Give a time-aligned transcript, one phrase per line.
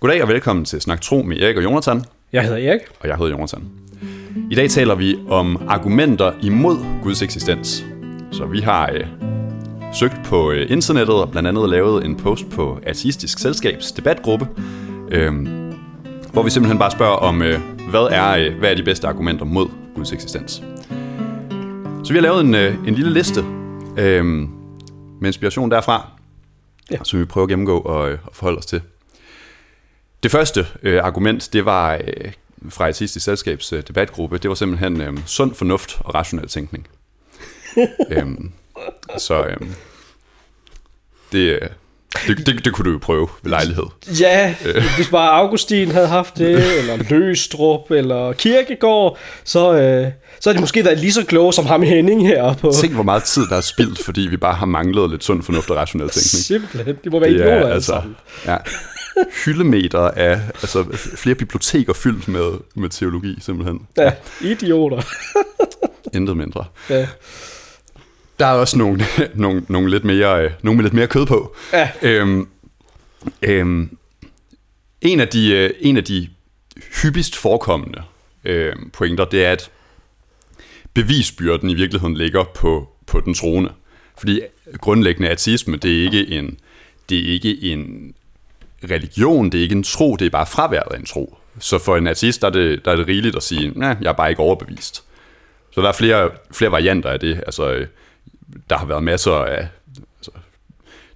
[0.00, 2.04] Goddag og velkommen til Snak Tro med Erik og Jonathan.
[2.32, 2.80] Jeg hedder Erik.
[3.00, 3.70] Og jeg hedder Jonathan.
[4.50, 7.84] I dag taler vi om argumenter imod Guds eksistens.
[8.32, 9.06] Så vi har øh,
[9.94, 14.48] søgt på øh, internettet og blandt andet lavet en post på Atheistisk Selskabs debatgruppe,
[15.10, 15.32] øh,
[16.32, 17.60] hvor vi simpelthen bare spørger om, øh,
[17.90, 20.52] hvad, er, øh, hvad er de bedste argumenter mod Guds eksistens.
[22.04, 23.40] Så vi har lavet en, øh, en lille liste
[23.96, 24.24] øh,
[25.20, 26.10] med inspiration derfra,
[26.90, 26.96] ja.
[27.02, 28.80] som vi prøver at gennemgå og, øh, og forholde os til.
[30.22, 32.32] Det første øh, argument, det var øh,
[32.68, 36.88] fra Atheistisk Selskabs øh, debatgruppe, det var simpelthen øh, sund fornuft og rationel tænkning.
[38.10, 38.52] øhm,
[39.18, 39.74] så øhm,
[41.32, 41.60] det, øh,
[42.26, 43.84] det, det, det kunne du jo prøve ved lejlighed.
[44.20, 44.54] Ja,
[44.96, 50.06] hvis bare Augustin havde haft det, eller Løstrup, eller Kirkegård, så, øh,
[50.40, 52.54] så har de måske været lige så kloge som ham Henning her.
[52.54, 52.72] På.
[52.80, 55.70] Tænk, hvor meget tid der er spildt, fordi vi bare har manglet lidt sund fornuft
[55.70, 56.44] og rationel tænkning.
[56.44, 58.02] Simpelthen, det må være idioter er, altså,
[58.46, 58.56] ja,
[59.44, 60.84] hyldemeter af altså,
[61.16, 63.86] flere biblioteker fyldt med, med teologi, simpelthen.
[63.96, 65.02] Ja, idioter.
[66.16, 66.64] Intet mindre.
[66.90, 67.08] Ja.
[68.38, 71.56] Der er også nogle, nogle, nogle, lidt mere, øh, nogle med lidt mere kød på.
[71.72, 71.90] Ja.
[72.02, 72.48] Øhm,
[73.42, 73.96] øhm,
[75.00, 76.28] en, af de, øh, en af de
[77.02, 78.02] hyppigst forekommende
[78.44, 79.70] øh, pointer, det er, at
[80.94, 83.72] bevisbyrden i virkeligheden ligger på, på den troende.
[84.18, 84.40] Fordi
[84.80, 86.58] grundlæggende ateisme, det er ikke en,
[87.08, 88.14] det er ikke en
[88.84, 91.38] religion, det er ikke en tro, det er bare fraværet af en tro.
[91.58, 94.08] Så for en ateist, der er det, der er det rigeligt at sige, nej, jeg
[94.08, 95.04] er bare ikke overbevist.
[95.70, 97.36] Så der er flere, flere varianter af det.
[97.46, 97.86] Altså,
[98.70, 99.68] der har været masser af...
[100.18, 100.30] Altså,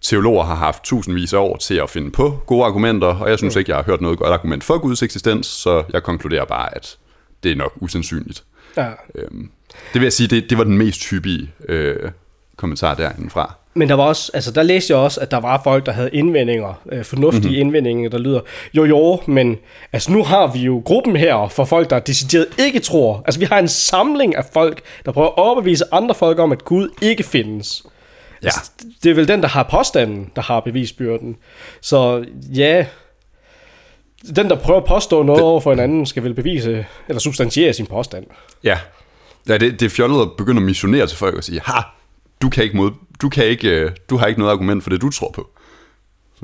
[0.00, 3.56] teologer har haft tusindvis af år til at finde på gode argumenter, og jeg synes
[3.56, 6.96] ikke, jeg har hørt noget godt argument for Guds eksistens, så jeg konkluderer bare, at
[7.42, 8.44] det er nok usandsynligt.
[8.76, 8.90] Ja.
[9.14, 9.50] Øhm,
[9.92, 12.10] det vil jeg sige, det, det var den mest hyppige øh,
[12.56, 13.54] kommentar derindefra.
[13.74, 16.10] Men der var også, altså der læste jeg også, at der var folk, der havde
[16.12, 17.60] indvendinger, øh, fornuftige mm-hmm.
[17.60, 18.40] indvendinger, der lyder,
[18.74, 19.56] jo jo, men
[19.92, 23.22] altså nu har vi jo gruppen her for folk, der decideret ikke tror.
[23.26, 26.64] Altså vi har en samling af folk, der prøver at overbevise andre folk om, at
[26.64, 27.82] Gud ikke findes.
[28.42, 28.46] Ja.
[28.46, 28.70] Altså,
[29.02, 31.36] det er vel den, der har påstanden, der har bevisbyrden.
[31.80, 32.86] Så ja,
[34.36, 35.46] den, der prøver at påstå noget det...
[35.46, 38.26] over for en anden, skal vel bevise, eller substantiere sin påstand.
[38.64, 38.78] Ja,
[39.48, 41.80] ja det, det er fjollet at begynde at missionere til folk og sige, ha,
[42.42, 42.90] du kan ikke mod,
[43.22, 45.50] du kan ikke, øh, du har ikke noget argument for det, du tror på.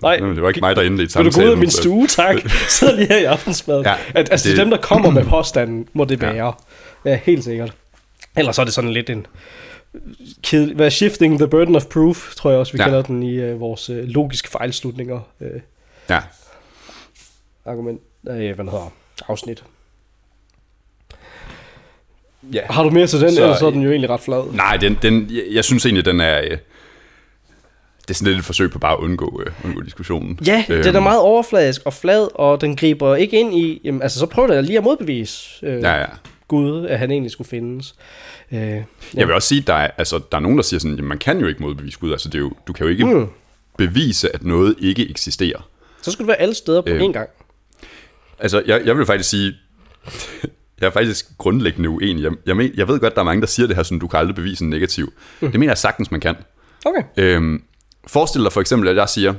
[0.03, 0.16] Nej.
[0.16, 1.34] Det var ikke mig, der indledte samtalen.
[1.34, 2.36] Vil du gå ud af min stue, tak?
[2.69, 3.82] Sidder lige her i aftensmad.
[3.82, 6.47] Ja, at, altså, det, det er dem, der kommer med påstanden, må det være.
[7.04, 7.10] Ja.
[7.10, 7.72] ja, helt sikkert.
[8.36, 9.26] Ellers så er det sådan lidt en...
[10.42, 12.84] Ked, hvad shifting the burden of proof, tror jeg også, vi ja.
[12.84, 15.20] kalder den i uh, vores uh, logiske fejlslutninger.
[15.41, 15.47] Uh,
[16.10, 16.20] ja.
[17.65, 18.92] Argument, uh, hvad hedder
[19.28, 19.65] afsnit.
[22.53, 22.60] Ja.
[22.71, 24.53] Har du mere til den, så, eller så er den jo egentlig ret flad?
[24.53, 26.41] Nej, den, den, jeg, jeg synes egentlig, den er...
[26.44, 26.59] Øh,
[28.09, 30.38] det er sådan lidt et forsøg på bare at undgå, øh, undgå diskussionen.
[30.47, 30.82] Ja, øhm.
[30.82, 33.81] den er meget overfladisk og flad, og den griber ikke ind i...
[33.84, 36.06] Jamen, altså, så prøv da lige at modbevise øh, ja, ja.
[36.48, 37.94] Gud, at han egentlig skulle findes.
[38.53, 38.82] Øh, ja.
[39.15, 41.04] Jeg vil også sige, at der er, altså, der er nogen, der siger sådan, at
[41.04, 42.12] man kan jo ikke modbevise Gud.
[42.12, 43.27] Altså, det er jo, du kan jo ikke mm.
[43.78, 45.69] bevise, at noget ikke eksisterer.
[46.03, 47.28] Så skulle det være alle steder på øh, én gang.
[48.38, 49.53] Altså, jeg, jeg vil faktisk sige,
[50.81, 52.22] jeg er faktisk grundlæggende uenig.
[52.22, 54.09] Jeg, jeg, men, jeg ved godt, der er mange, der siger det her, som du
[54.09, 55.12] kan aldrig bevise en negativ.
[55.41, 55.50] Mm.
[55.50, 56.37] Det mener jeg sagtens, man kan.
[56.84, 57.03] Okay.
[57.16, 57.62] Øhm,
[58.06, 59.34] forestil dig for eksempel, at jeg siger,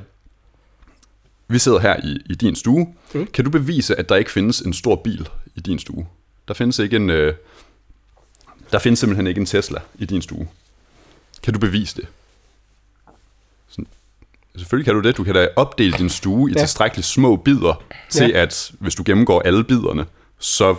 [1.47, 2.87] vi sidder her i, i din stue.
[3.13, 3.27] Mm.
[3.27, 6.07] Kan du bevise, at der ikke findes en stor bil i din stue?
[6.47, 7.09] Der findes ikke en...
[7.09, 7.33] Øh,
[8.71, 10.47] der findes simpelthen ikke en Tesla i din stue.
[11.43, 12.07] Kan du bevise det?
[13.69, 13.87] Sådan.
[14.55, 15.17] Selvfølgelig kan du det.
[15.17, 16.59] Du kan da opdele din stue i ja.
[16.59, 18.41] tilstrækkeligt små bidder, til ja.
[18.41, 20.05] at hvis du gennemgår alle biderne,
[20.39, 20.75] så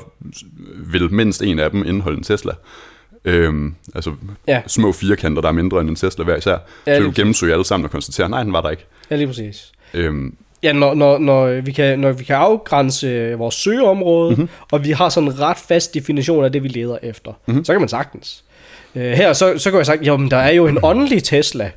[0.77, 2.53] vil mindst en af dem indeholde en Tesla.
[3.25, 4.13] Øhm, altså
[4.49, 4.63] ja.
[4.67, 6.57] små firkanter, der er mindre end en Tesla hver især.
[6.87, 8.87] Ja, så du gennemsøge alle sammen og konstatere, nej, den var der ikke.
[9.11, 9.73] Ja, lige præcis.
[9.95, 14.49] Øhm, ja, når, når, når, vi kan, når vi kan afgrænse vores søgeområde, mm-hmm.
[14.73, 17.65] og vi har sådan en ret fast definition af det, vi leder efter, mm-hmm.
[17.65, 18.45] så kan man sagtens.
[18.95, 21.71] Øh, her, så, så kan jeg sagt, jamen der er jo en åndelig Tesla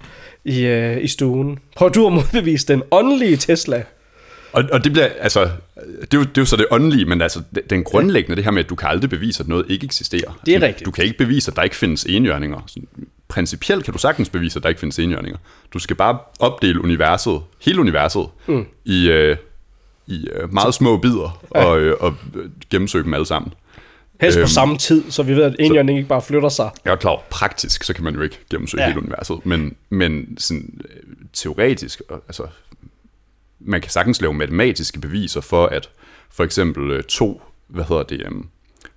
[0.45, 1.59] i, øh, i stuen.
[1.75, 3.83] Prøv du at modbevise den åndelige Tesla.
[4.53, 5.49] Og, og det bliver, altså,
[6.01, 8.51] det er, jo, det er jo så det åndelige, men altså, den grundlæggende, det her
[8.51, 10.39] med, at du kan aldrig bevise, at noget ikke eksisterer.
[10.45, 10.85] Det er altså, rigtigt.
[10.85, 12.63] Du kan ikke bevise, at der ikke findes enhjørninger.
[12.67, 12.79] Så,
[13.27, 15.39] principielt kan du sagtens bevise, at der ikke findes enhjørninger.
[15.73, 18.65] Du skal bare opdele universet, hele universet, mm.
[18.85, 19.37] i, øh,
[20.07, 21.65] i øh, meget små bidder, ja.
[21.65, 22.15] og, øh, og
[22.69, 23.53] gennemsøge dem alle sammen.
[24.21, 26.69] Helst øhm, på samme tid, så vi ved, at enhjørningen ikke bare flytter sig.
[26.85, 28.87] Er klar, praktisk, så kan man jo ikke gennemsøge ja.
[28.87, 32.43] hele universet, men, men sådan, øh, teoretisk, altså
[33.65, 35.89] man kan sagtens lave matematiske beviser for, at
[36.29, 38.49] for eksempel øh, to, hvad hedder det, um,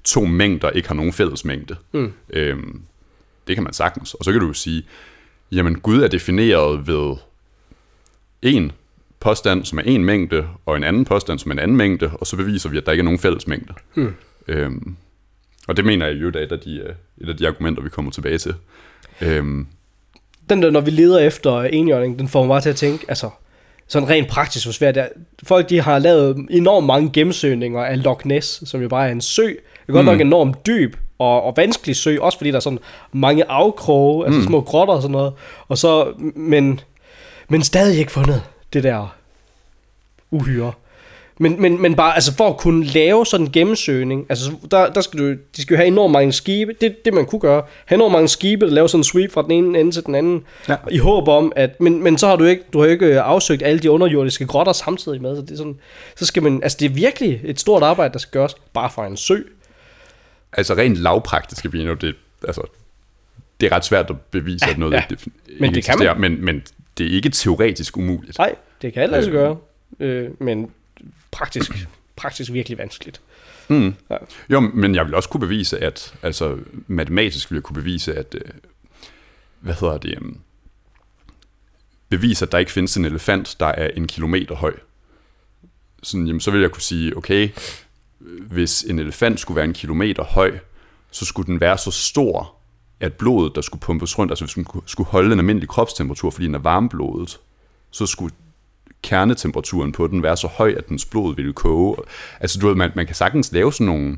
[0.04, 1.76] to mængder ikke har nogen fællesmængde.
[1.92, 2.12] Mm.
[2.30, 2.82] Øhm,
[3.46, 4.14] det kan man sagtens.
[4.14, 4.86] Og så kan du jo sige,
[5.52, 7.16] jamen Gud er defineret ved
[8.42, 8.72] 1
[9.20, 12.26] påstand, som er en mængde, og en anden påstand, som er en anden mængde, og
[12.26, 13.74] så beviser vi, at der ikke er nogen fælles mængde.
[13.94, 14.14] Mm.
[14.48, 14.96] Øhm,
[15.68, 17.82] og det mener jeg jo, det er et af de, øh, et af de argumenter,
[17.82, 18.54] vi kommer tilbage til.
[19.20, 19.66] Øhm,
[20.50, 23.30] den der, når vi leder efter enhjørning, den får mig bare til at tænke, altså,
[23.88, 25.08] sådan rent praktisk, hvor svært er.
[25.42, 29.20] Folk, de har lavet enormt mange gennemsøgninger af Loch Ness, som jo bare er en
[29.20, 29.46] sø.
[29.46, 30.10] Det er godt mm.
[30.10, 32.78] nok enormt dyb og, og vanskelig sø, også fordi der er sådan
[33.12, 34.46] mange afkroge, altså mm.
[34.46, 35.32] små grotter og sådan noget.
[35.68, 36.80] Og så, men,
[37.48, 38.42] men stadig ikke fundet
[38.72, 39.14] det der
[40.30, 40.72] uhyre.
[41.38, 45.00] Men, men, men bare altså for at kunne lave sådan en gennemsøgning, altså der, der
[45.00, 47.96] skal du, de skal jo have enormt mange skibe, det det man kunne gøre, have
[47.96, 50.44] enormt mange skibe, der laver sådan en sweep fra den ene ende til den anden,
[50.68, 50.76] ja.
[50.90, 53.78] i håb om, at, men, men så har du ikke, du har ikke afsøgt alle
[53.78, 55.78] de underjordiske grotter samtidig med, så det er sådan,
[56.16, 59.06] så skal man, altså det er virkelig et stort arbejde, der skal gøres, bare fra
[59.06, 59.36] en sø.
[60.52, 62.14] Altså rent lavpraktisk, vi det,
[62.46, 62.62] altså,
[63.60, 65.02] det er ret svært at bevise, ja, at noget ja.
[65.10, 65.24] det,
[65.60, 66.20] men det kan man.
[66.20, 66.62] Men, men
[66.98, 68.38] det er ikke teoretisk umuligt.
[68.38, 69.56] Nej, det kan alle øh, gøre,
[70.00, 70.70] øh, men
[71.36, 71.70] praktisk,
[72.16, 73.20] praktisk virkelig vanskeligt.
[73.68, 73.94] Mm.
[74.10, 74.16] Ja.
[74.50, 78.34] Jo, men jeg vil også kunne bevise, at, altså matematisk vil jeg kunne bevise, at,
[78.34, 78.50] øh,
[79.60, 80.40] hvad hedder det, um,
[82.08, 84.74] bevise, at der ikke findes en elefant, der er en kilometer høj.
[86.02, 87.48] Sådan, jamen, så vil jeg kunne sige, okay,
[88.40, 90.58] hvis en elefant skulle være en kilometer høj,
[91.10, 92.54] så skulle den være så stor,
[93.00, 96.46] at blodet, der skulle pumpes rundt, altså hvis den skulle holde en almindelig kropstemperatur, fordi
[96.46, 97.40] den er varmblodet,
[97.90, 98.34] så skulle
[99.02, 101.96] kernetemperaturen på den være så høj, at dens blod ville koge.
[102.40, 104.16] Altså du ved, man, man kan sagtens lave sådan nogle...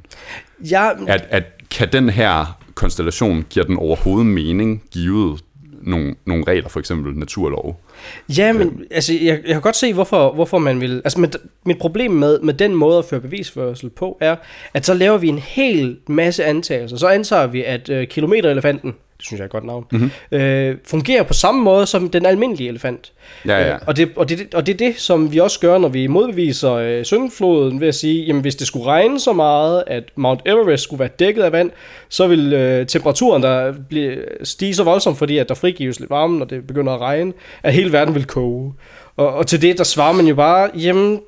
[0.71, 0.91] Ja.
[1.07, 5.41] At, at kan den her konstellation, giver den overhovedet mening, givet
[5.83, 7.81] nogle, nogle regler, for eksempel naturlov?
[8.29, 8.87] Ja, men øh.
[8.91, 11.01] altså, jeg, jeg kan godt se, hvorfor, hvorfor man vil...
[11.05, 11.37] Altså, mit,
[11.67, 14.37] mit problem med, med den måde at føre bevisførsel på, er,
[14.75, 16.97] at så laver vi en hel masse antagelser.
[16.97, 20.11] Så antager vi, at øh, kilometerelefanten, det synes jeg er et godt navn, mm-hmm.
[20.33, 23.13] øh, fungerer på samme måde som den almindelige elefant.
[23.47, 23.75] Ja, ja.
[23.75, 26.07] Øh, og, det, og, det, og det er det, som vi også gør, når vi
[26.07, 30.41] modbeviser øh, syndfloden, ved at sige, jamen hvis det skulle regne så meget, at Mount
[30.47, 31.71] Everest skulle være dækket af vand,
[32.09, 36.39] så vil øh, temperaturen der blive, stige så voldsomt, fordi at der frigives lidt varme,
[36.39, 37.33] når det begynder at regne,
[37.63, 38.75] at hele verden vil koge.
[39.17, 41.21] Og, og til det, der svarer man jo bare, jamen,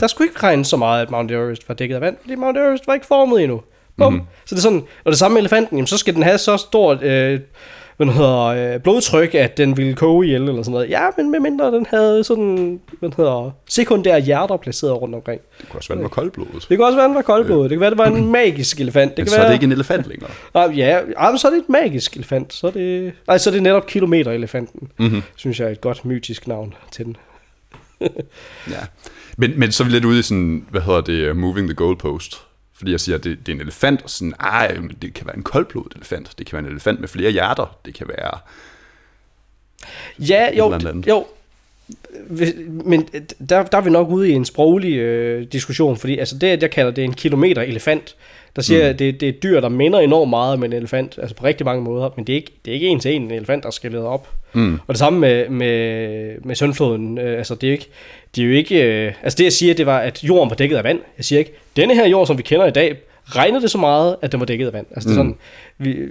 [0.00, 2.58] der skulle ikke regne så meget, at Mount Everest var dækket af vand, fordi Mount
[2.58, 3.60] Everest var ikke formet endnu.
[3.98, 4.12] Bum.
[4.12, 4.26] Mm-hmm.
[4.44, 6.56] Så det er sådan, og det samme med elefanten, jamen, så skal den have så
[6.56, 7.40] stort øh,
[7.96, 10.90] hvad hedder, øh, blodtryk, at den ville koge ihjel eller sådan noget.
[10.90, 15.40] Ja, men medmindre den havde sådan, hvad hedder, sekundære hjerter placeret rundt omkring.
[15.60, 16.66] Det kunne også være, den var koldblodet.
[16.68, 17.70] Det kunne også være, den var koldblodet.
[17.70, 19.10] Det kan være, det var en magisk elefant.
[19.10, 20.30] Det men kan så være, er det ikke en elefant længere.
[20.54, 22.52] Ah, ja, ah, så er det et magisk elefant.
[22.52, 24.88] Så er det, nej, så er det netop kilometer-elefanten.
[24.98, 25.22] Mm-hmm.
[25.36, 27.16] Synes jeg er et godt mytisk navn til den.
[28.70, 28.80] ja,
[29.36, 32.42] men, men så er vi lidt ude i sådan, hvad hedder det, moving the goalpost
[32.82, 35.36] fordi jeg siger, at det, det er en elefant, og sådan, ej, det kan være
[35.36, 38.38] en koldblodet elefant, det kan være en elefant med flere hjerter, det kan være...
[40.18, 41.26] Ja, jo, jo,
[42.68, 43.08] men
[43.48, 46.70] der, der er vi nok ude i en sproglig øh, diskussion, fordi altså det, jeg
[46.70, 48.16] kalder det en kilometer elefant,
[48.56, 48.90] der siger, mm.
[48.90, 51.44] at det, det er et dyr, der minder enormt meget om en elefant, altså på
[51.44, 53.64] rigtig mange måder, men det er ikke, det er ikke en til en en elefant,
[53.64, 54.28] der skal lede op.
[54.52, 54.74] Mm.
[54.74, 57.88] Og det samme med, med, med søndfloden, øh, altså det er, ikke,
[58.36, 60.76] det er jo ikke, øh, altså det jeg siger, det var, at jorden var dækket
[60.76, 60.98] af vand.
[61.16, 64.16] Jeg siger ikke, denne her jord, som vi kender i dag, regnede det så meget,
[64.22, 64.86] at den var dækket af vand.
[64.90, 65.36] Altså det er mm.
[65.78, 66.08] sådan, vi,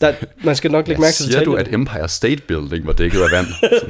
[0.00, 0.14] der,
[0.44, 3.30] man skal nok lægge mærke til Siger du, at Empire State Building var dækket af
[3.32, 3.46] vand?
[3.80, 3.86] Så,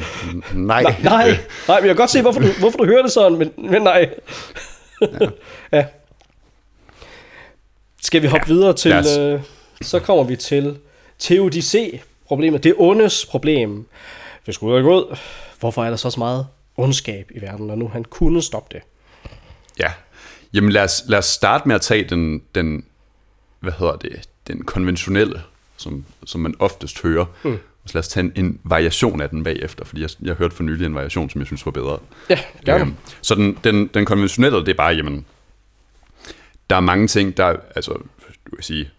[0.55, 0.83] nej.
[0.83, 0.95] nej.
[1.03, 1.39] Nej,
[1.69, 3.83] nej, men jeg kan godt se, hvorfor du, hvorfor du hører det sådan, men, men
[3.83, 4.09] nej.
[5.03, 5.29] Ja.
[5.73, 5.87] ja.
[8.03, 8.55] Skal vi hoppe ja.
[8.55, 9.17] videre til, yes.
[9.17, 9.41] øh,
[9.83, 10.79] så kommer vi til
[11.23, 12.65] Theodicé-problemet.
[12.65, 13.87] Det ondes problem.
[14.47, 15.17] Vi skal ud og gå ud.
[15.61, 18.83] Hvorfor er der så, så meget ondskab i verden, når nu han kunne stoppe det?
[19.81, 19.93] Ja,
[20.53, 22.85] jamen lad os, lad os starte med at tage den, den
[23.61, 25.43] hvad hedder det, den konventionelle,
[25.77, 27.25] som, som man oftest hører.
[27.45, 27.59] Mm.
[27.87, 30.63] Så lad os tage en, en variation af den bagefter, fordi jeg, jeg hørte for
[30.63, 31.99] nylig en variation, som jeg synes var bedre.
[32.31, 32.85] Ja, gerne.
[32.85, 35.27] Øhm, så den, den, den konventionelle, det er bare, jamen,
[36.71, 37.93] der er mange ting, der, altså,
[38.51, 38.91] du kan sige,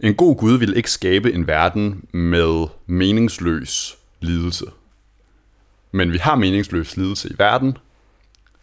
[0.00, 4.64] en god Gud vil ikke skabe en verden med meningsløs lidelse.
[5.92, 7.78] Men vi har meningsløs lidelse i verden,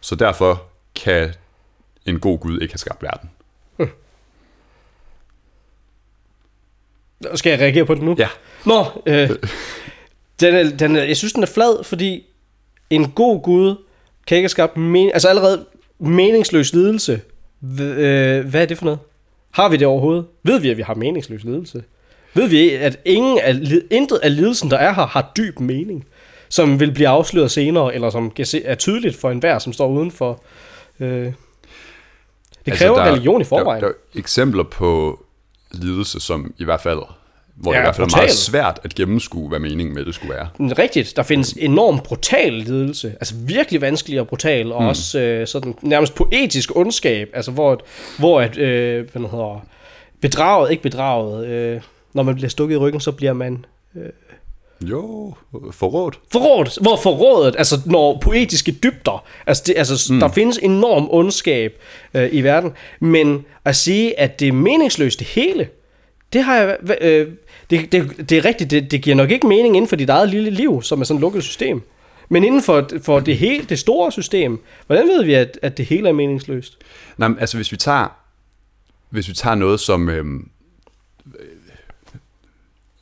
[0.00, 0.62] så derfor
[0.94, 1.34] kan
[2.06, 3.30] en god Gud ikke have skabt verden.
[7.34, 8.16] Skal jeg reagere på det nu?
[8.18, 8.28] Ja.
[8.66, 9.30] Nå, øh,
[10.40, 12.26] den er, den er, jeg synes, den er flad, fordi
[12.90, 13.74] en god Gud
[14.26, 15.64] kan ikke have skabt men, altså allerede
[15.98, 17.20] meningsløs lidelse
[17.64, 18.98] Øh, hvad er det for noget?
[19.50, 20.26] Har vi det overhovedet?
[20.42, 21.82] Ved vi, at vi har meningsløs ledelse?
[22.34, 23.54] Ved vi, at ingen af,
[23.90, 26.06] intet af ledelsen, der er her, har dyb mening?
[26.48, 28.32] Som vil blive afsløret senere, eller som
[28.64, 30.42] er tydeligt for enhver, som står udenfor?
[31.00, 31.34] Øh, det
[32.66, 33.82] altså, kræver altså, der, religion i forvejen.
[33.82, 35.20] Der, der er eksempler på
[35.72, 37.00] lidelse, som i hvert fald
[37.60, 40.14] hvor ja, det i hvert fald er meget svært at gennemskue, hvad meningen med det
[40.14, 40.48] skulle være.
[40.58, 41.12] Rigtigt.
[41.16, 43.08] Der findes enorm brutal lidelse.
[43.08, 44.88] Altså virkelig vanskelig og brutal, og mm.
[44.88, 47.30] også øh, sådan nærmest poetisk ondskab.
[47.34, 47.80] Altså hvor,
[48.18, 49.66] hvor at, øh, hvad hedder,
[50.20, 51.80] bedraget, ikke bedraget, øh,
[52.14, 53.64] når man bliver stukket i ryggen, så bliver man...
[53.96, 54.02] Øh,
[54.80, 55.34] jo,
[55.70, 56.20] forrådt.
[56.32, 56.78] Forrådt.
[56.80, 60.20] Hvor forrådet, altså når poetiske dybder, altså, det, altså mm.
[60.20, 61.72] der findes enorm ondskab
[62.14, 65.68] øh, i verden, men at sige, at det er meningsløst det hele,
[66.32, 67.28] det har jeg, øh,
[67.70, 70.28] det, det, det er rigtigt, det, det giver nok ikke mening inden for dit eget
[70.28, 71.82] lille liv, som er sådan et lukket system.
[72.28, 75.86] Men inden for, for det, hele, det store system, hvordan ved vi, at, at det
[75.86, 76.78] hele er meningsløst?
[77.16, 78.06] Nej, altså hvis vi tager,
[79.10, 80.24] hvis vi tager noget som, øh,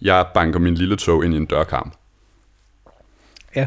[0.07, 1.93] jeg banker min lille tog ind i en dørkarm.
[3.57, 3.67] Ja.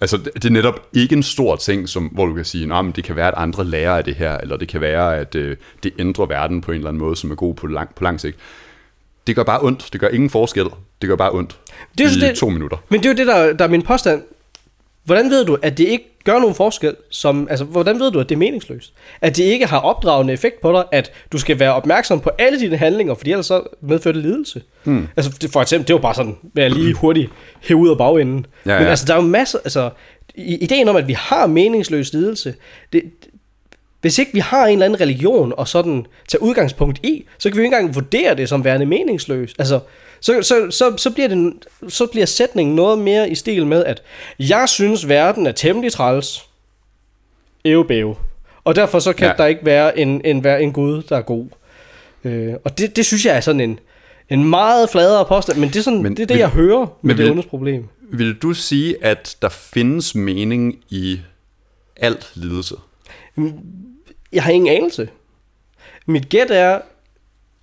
[0.00, 3.04] Altså, det er netop ikke en stor ting, som, hvor du kan sige, at det
[3.04, 5.92] kan være, at andre lærer af det her, eller det kan være, at øh, det
[5.98, 8.36] ændrer verden på en eller anden måde, som er god på lang, på lang sigt.
[9.26, 9.88] Det gør bare ondt.
[9.92, 10.66] Det gør ingen forskel.
[11.00, 11.58] Det gør bare ondt
[11.98, 12.76] det er i det, to minutter.
[12.88, 14.22] Men det er jo det, der, der er min påstand.
[15.04, 16.96] Hvordan ved du, at det ikke gør nogen forskel?
[17.10, 18.92] Som, altså, hvordan ved du, at det er meningsløst?
[19.20, 22.60] At det ikke har opdragende effekt på dig, at du skal være opmærksom på alle
[22.60, 24.62] dine handlinger, fordi ellers så medfører det lidelse.
[24.84, 25.08] Hmm.
[25.16, 27.30] Altså, for eksempel, det var bare sådan, at jeg lige hurtigt
[27.62, 28.46] hæve ud af bagenden.
[28.66, 28.78] Ja, ja.
[28.78, 29.90] Men altså, der er jo masser, altså,
[30.34, 32.54] ideen om, at vi har meningsløs lidelse,
[32.92, 33.02] det,
[34.00, 37.58] hvis ikke vi har en eller anden religion og sådan tage udgangspunkt i, så kan
[37.58, 39.56] vi ikke engang vurdere det som værende meningsløst.
[39.58, 39.80] Altså,
[40.22, 41.52] så, så, så, så, bliver det,
[41.88, 44.02] så bliver sætningen noget mere i stil med, at
[44.38, 46.44] jeg synes, verden er temmelig træls.
[47.64, 48.16] Eubæv.
[48.64, 49.34] Og derfor så kan ja.
[49.38, 51.46] der ikke være en, en, en Gud, der er god.
[52.24, 53.78] Øh, og det, det synes jeg er sådan en,
[54.30, 56.86] en meget fladere påstand, men det er, sådan, men, det, er det, vil, jeg hører
[57.02, 57.88] med det ondes problem.
[58.12, 61.20] Vil du sige, at der findes mening i
[61.96, 62.74] alt lidelse?
[64.32, 65.08] Jeg har ingen anelse.
[66.06, 66.80] Mit gæt er,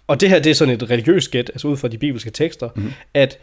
[0.09, 2.69] og det her det er sådan et religiøst gæt, altså ud fra de bibelske tekster,
[2.75, 2.91] mm-hmm.
[3.13, 3.39] at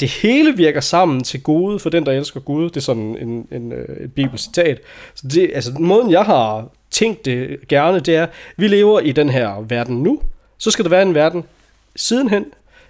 [0.00, 2.68] det hele virker sammen til gode for den, der elsker Gud.
[2.68, 4.80] Det er sådan en, en, øh, et bibelsk citat.
[5.14, 8.26] Så det, altså, måden, jeg har tænkt det gerne, det er,
[8.56, 10.22] vi lever i den her verden nu,
[10.58, 11.44] så skal der være en verden
[11.96, 12.44] sidenhen,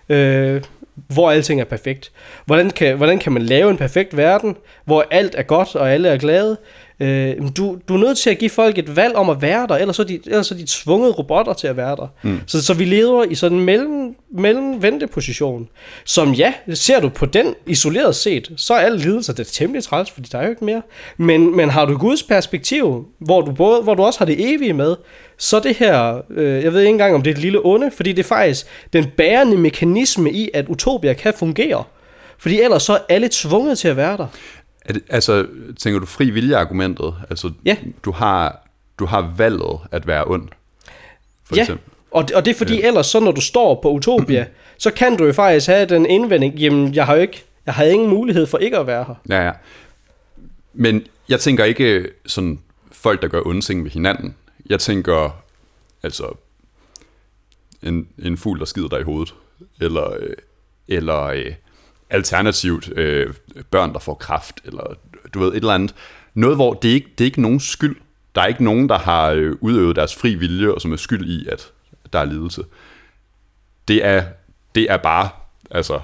[0.08, 0.62] øh,
[0.94, 2.12] hvor alting er perfekt.
[2.46, 6.08] Hvordan kan, hvordan kan man lave en perfekt verden, hvor alt er godt og alle
[6.08, 6.56] er glade?
[7.00, 9.76] Øh, du, du er nødt til at give folk et valg om at være der,
[9.76, 12.06] ellers er de, ellers er de tvunget robotter til at være der.
[12.22, 12.40] Mm.
[12.46, 15.68] Så, så vi lever i sådan en mellem, mellem position,
[16.04, 19.84] som ja, ser du på den isoleret set, så er alle lidelser det er temmelig
[19.84, 20.82] træls, fordi der er jo ikke mere.
[21.16, 24.72] Men, men har du Guds perspektiv, hvor du, både, hvor du også har det evige
[24.72, 24.96] med,
[25.38, 28.12] så det her, øh, jeg ved ikke engang om det er et lille onde, fordi
[28.12, 31.84] det er faktisk den bærende mekanisme i, at utopia kan fungere.
[32.38, 34.26] Fordi ellers så er alle tvunget til at være der.
[34.84, 35.46] Er det, altså,
[35.78, 37.14] tænker du fri vilje-argumentet?
[37.30, 37.76] Altså, ja.
[38.04, 38.68] du har,
[38.98, 40.48] du har valget at være ond,
[41.44, 41.62] for ja.
[41.62, 41.92] eksempel.
[42.10, 42.86] Og det, og det er fordi ja.
[42.86, 44.46] ellers, så når du står på Utopia,
[44.78, 47.84] så kan du jo faktisk have den indvending, jamen jeg har jo ikke, jeg har
[47.84, 49.14] ingen mulighed for ikke at være her.
[49.28, 49.52] Ja, ja.
[50.72, 52.58] Men jeg tænker ikke sådan
[52.92, 54.34] folk, der gør onde ting ved hinanden.
[54.66, 55.42] Jeg tænker,
[56.02, 56.36] altså,
[57.82, 59.34] en, en fugl, der skider dig i hovedet.
[59.80, 60.36] Eller, øh,
[60.88, 61.52] eller øh,
[62.10, 63.34] alternativt øh,
[63.70, 64.94] børn, der får kraft, eller
[65.34, 65.94] du ved, et eller andet.
[66.34, 67.96] Noget, hvor det er ikke det er ikke nogen skyld.
[68.34, 71.26] Der er ikke nogen, der har øh, udøvet deres fri vilje, og som er skyld
[71.26, 71.72] i, at
[72.12, 72.62] der er lidelse.
[73.88, 74.24] Det er,
[74.74, 75.28] det er bare,
[75.70, 76.00] altså,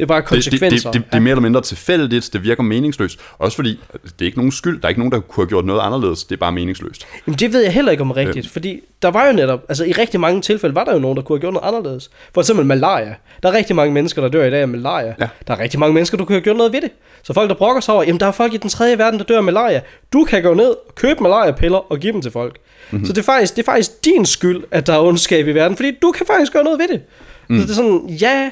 [0.00, 0.68] det er bare konsekvenser.
[0.68, 3.18] Det, det, det, det, det er mere eller mindre tilfældigt, det virker meningsløst.
[3.38, 5.64] Også fordi, det er ikke nogen skyld, der er ikke nogen, der kunne have gjort
[5.64, 7.06] noget anderledes, det er bare meningsløst.
[7.26, 8.52] Jamen det ved jeg heller ikke om rigtigt, øh.
[8.52, 11.22] fordi der var jo netop, altså i rigtig mange tilfælde var der jo nogen, der
[11.22, 12.10] kunne have gjort noget anderledes.
[12.34, 13.14] For eksempel malaria.
[13.42, 15.14] Der er rigtig mange mennesker, der dør i dag af malaria.
[15.20, 15.28] Ja.
[15.46, 16.90] Der er rigtig mange mennesker, der kunne have gjort noget ved det.
[17.22, 19.24] Så folk, der brokker sig over, jamen der er folk i den tredje verden, der
[19.24, 19.80] dør af malaria.
[20.12, 22.56] Du kan gå ned, købe malaria-piller og give dem til folk.
[22.90, 23.06] Mm-hmm.
[23.06, 25.76] Så det er, faktisk, det er faktisk din skyld, at der er ondskab i verden,
[25.76, 27.00] fordi du kan faktisk gøre noget ved det.
[27.48, 27.60] Mm.
[27.60, 28.50] Så det er sådan, ja,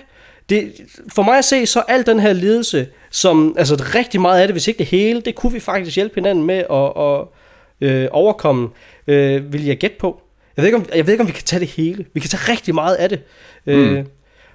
[0.49, 0.73] det,
[1.15, 4.55] for mig at se, så al den her lidelse, som, altså rigtig meget af det,
[4.55, 7.27] hvis ikke det hele, det kunne vi faktisk hjælpe hinanden med at, at
[7.81, 8.69] øh, overkomme,
[9.07, 10.23] øh, vil jeg gætte på.
[10.57, 12.07] Jeg ved, ikke, om, jeg ved ikke, om vi kan tage det hele.
[12.15, 13.23] Vi kan tage rigtig meget af det.
[13.67, 13.97] Øh, mm.
[13.97, 14.05] Øh,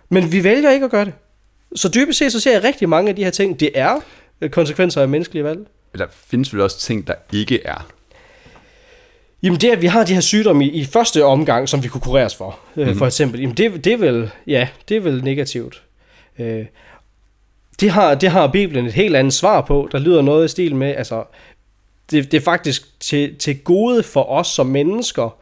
[0.10, 1.14] men vi vælger ikke at gøre det.
[1.76, 4.00] Så dybest set, så ser jeg rigtig mange af de her ting, det er
[4.52, 5.60] konsekvenser af menneskelige valg.
[5.98, 7.88] Der findes vel også ting, der ikke er.
[9.44, 12.02] Jamen det, at vi har de her sygdomme i, i første omgang, som vi kunne
[12.02, 12.98] kureres for, øh, mm-hmm.
[12.98, 15.84] for eksempel, jamen det, det er vel, ja, det er vel negativt.
[16.40, 16.66] Øh,
[17.80, 20.76] det, har, det har Bibelen et helt andet svar på, der lyder noget i stil
[20.76, 21.24] med, altså,
[22.12, 25.38] det, det er faktisk til, til gode for os som mennesker,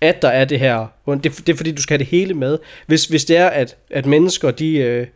[0.00, 0.86] at der er det her.
[1.06, 2.58] Det, det er fordi, du skal have det hele med.
[2.86, 5.06] Hvis, hvis det er, at, at mennesker, de øh,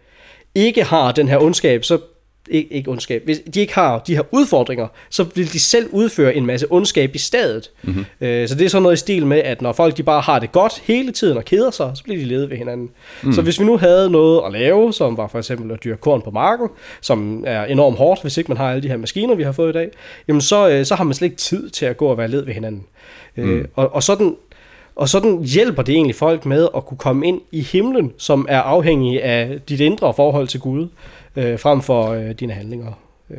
[0.55, 1.99] ikke har den her ondskab, så
[2.51, 6.35] ikke, ikke ondskab, hvis de ikke har de her udfordringer, så vil de selv udføre
[6.35, 7.71] en masse ondskab i stedet.
[7.83, 8.05] Mm-hmm.
[8.21, 10.39] Øh, så det er sådan noget i stil med, at når folk de bare har
[10.39, 12.91] det godt hele tiden og keder sig, så bliver de ledet ved hinanden.
[13.23, 13.33] Mm.
[13.33, 16.23] Så hvis vi nu havde noget at lave, som var for eksempel at dyrke korn
[16.23, 16.69] på marken,
[17.01, 19.71] som er enormt hårdt, hvis ikke man har alle de her maskiner, vi har fået
[19.71, 19.89] i dag,
[20.29, 22.45] jamen så, øh, så har man slet ikke tid til at gå og være led
[22.45, 22.85] ved hinanden.
[23.37, 23.51] Mm.
[23.51, 24.37] Øh, og, og sådan
[24.97, 28.61] og sådan hjælper det egentlig folk med at kunne komme ind i himlen, som er
[28.61, 30.89] afhængig af dit indre forhold til Gud
[31.37, 32.93] øh, frem for øh, dine handlinger.
[33.31, 33.37] Øh.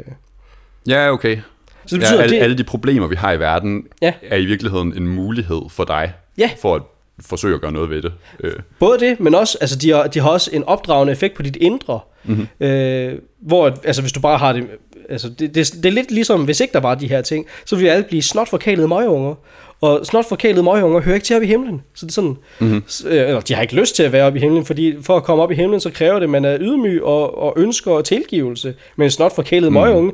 [0.87, 1.37] Ja, okay.
[1.85, 2.43] Så det betyder, ja, alle, det...
[2.43, 4.13] alle de problemer, vi har i verden, ja.
[4.23, 6.49] er i virkeligheden en mulighed for dig, ja.
[6.61, 6.81] for at
[7.25, 8.13] forsøge at gøre noget ved det.
[8.39, 8.53] Øh.
[8.79, 11.55] Både det, men også, altså de har, de har også en opdragende effekt på dit
[11.55, 12.67] indre, mm-hmm.
[12.67, 14.67] øh, hvor, altså hvis du bare har det,
[15.09, 17.75] altså det, det, det er lidt ligesom, hvis ikke der var de her ting, så
[17.75, 19.35] ville vi alle blive snot forkælede møgeunger,
[19.81, 21.81] og snot forkælede møgeunger hører ikke til op i himlen.
[21.93, 22.83] Så det er sådan, mm-hmm.
[23.05, 25.43] eller de har ikke lyst til at være op i himlen, fordi for at komme
[25.43, 28.73] op i himlen, så kræver det, at man er ydmyg og, og ønsker tilgivelse.
[28.95, 29.73] Men snot forkælede mm.
[29.73, 30.13] møgeunge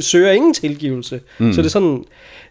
[0.00, 1.20] søger ingen tilgivelse.
[1.38, 1.52] Mm.
[1.52, 2.04] Så det er sådan,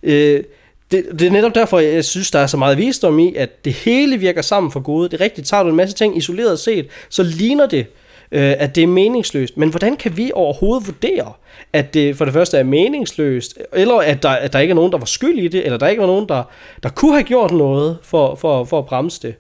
[0.04, 0.44] øh,
[0.92, 3.74] det, det er netop derfor, jeg synes, der er så meget visdom i, at det
[3.74, 5.10] hele virker sammen for gode.
[5.10, 7.86] Det er rigtigt, tager du en masse ting isoleret set, så ligner det,
[8.32, 9.58] øh, at det er meningsløst.
[9.58, 11.34] Men hvordan kan vi overhovedet vurdere,
[11.74, 14.92] at det for det første er meningsløst, eller at der, at der ikke er nogen,
[14.92, 16.44] der var skyld i det, eller der ikke var nogen, der,
[16.84, 19.36] der kunne have gjort noget for, for, for at bremse det.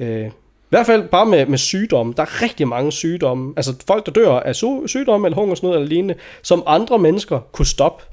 [0.00, 2.14] Øh, i hvert fald bare med, med sygdomme.
[2.16, 3.52] Der er rigtig mange sygdomme.
[3.56, 4.56] Altså folk, der dør af
[4.86, 8.04] sygdomme eller hungersnød eller lignende, som andre mennesker kunne stoppe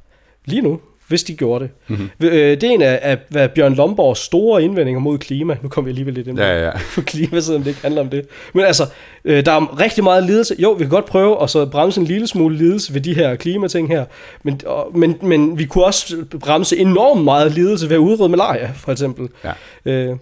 [0.45, 1.71] lige nu hvis de gjorde det.
[1.88, 2.09] Mm-hmm.
[2.21, 5.57] Det er en af, af hvad Bjørn Lomborgs store indvendinger mod klima.
[5.62, 6.71] Nu kommer vi alligevel lidt ind ja, ja.
[6.95, 8.27] på klima, selvom det ikke handler om det.
[8.53, 8.83] Men altså,
[9.25, 10.55] øh, der er rigtig meget lidelse.
[10.59, 13.35] Jo, vi kan godt prøve at så bremse en lille smule lidelse ved de her
[13.35, 14.05] klimating her.
[14.43, 18.71] Men, og, men, men vi kunne også bremse enormt meget lidelse ved at udrydde malaria,
[18.75, 19.29] for eksempel.
[19.43, 19.51] Ja.
[19.91, 20.15] Øh,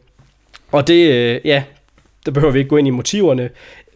[0.72, 1.64] og det, ja,
[2.26, 3.50] der behøver vi ikke gå ind i motiverne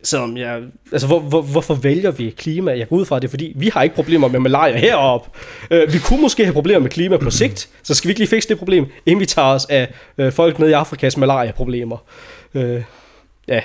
[0.03, 0.61] som jeg,
[0.91, 2.77] altså hvor, hvor, hvorfor vælger vi klima?
[2.77, 5.29] Jeg går ud fra det, fordi vi har ikke problemer med malaria heroppe.
[5.71, 8.29] Uh, vi kunne måske have problemer med klima på sigt, så skal vi ikke lige
[8.29, 11.97] fikse det problem, inden vi tager os af uh, folk nede i Afrikas malaria-problemer.
[12.53, 12.81] Uh,
[13.47, 13.61] ja.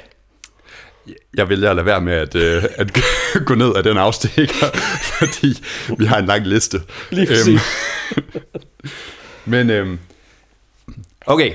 [1.37, 3.01] Jeg vælger at lade være med at, uh, at
[3.47, 4.67] gå ned af den afstikker,
[5.19, 5.55] fordi
[5.99, 6.81] vi har en lang liste.
[7.11, 7.61] Lige præcis.
[8.17, 8.23] Um,
[9.53, 9.99] men um,
[11.27, 11.53] okay,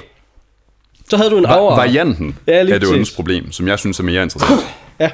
[1.09, 1.75] så havde du en Va- over...
[1.75, 4.61] Varianten ja, af det ondes problem, som jeg synes er mere interessant.
[4.99, 5.11] ja.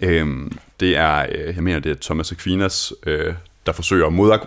[0.00, 3.34] Øhm, det er, øh, jeg mener, det er Thomas Aquinas, øh,
[3.66, 4.40] der forsøger at modarg...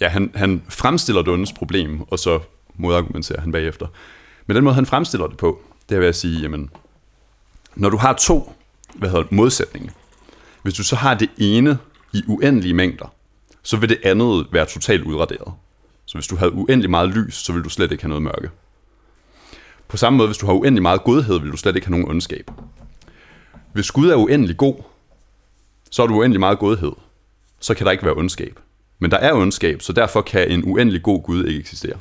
[0.00, 2.40] Ja, han, han fremstiller det ondes problem, og så
[2.76, 3.86] modargumenterer han bagefter.
[4.46, 6.70] Men den måde, han fremstiller det på, det er ved at sige, jamen,
[7.74, 8.52] når du har to
[8.94, 9.92] hvad hedder det, modsætninger,
[10.62, 11.78] hvis du så har det ene
[12.12, 13.14] i uendelige mængder,
[13.62, 15.52] så vil det andet være totalt udraderet.
[16.06, 18.50] Så hvis du havde uendelig meget lys, så vil du slet ikke have noget mørke.
[19.88, 22.08] På samme måde, hvis du har uendelig meget godhed, vil du slet ikke have nogen
[22.10, 22.50] ondskab.
[23.72, 24.74] Hvis Gud er uendelig god,
[25.90, 26.92] så har du uendelig meget godhed.
[27.60, 28.58] Så kan der ikke være ondskab.
[28.98, 31.96] Men der er ondskab, så derfor kan en uendelig god Gud ikke eksistere.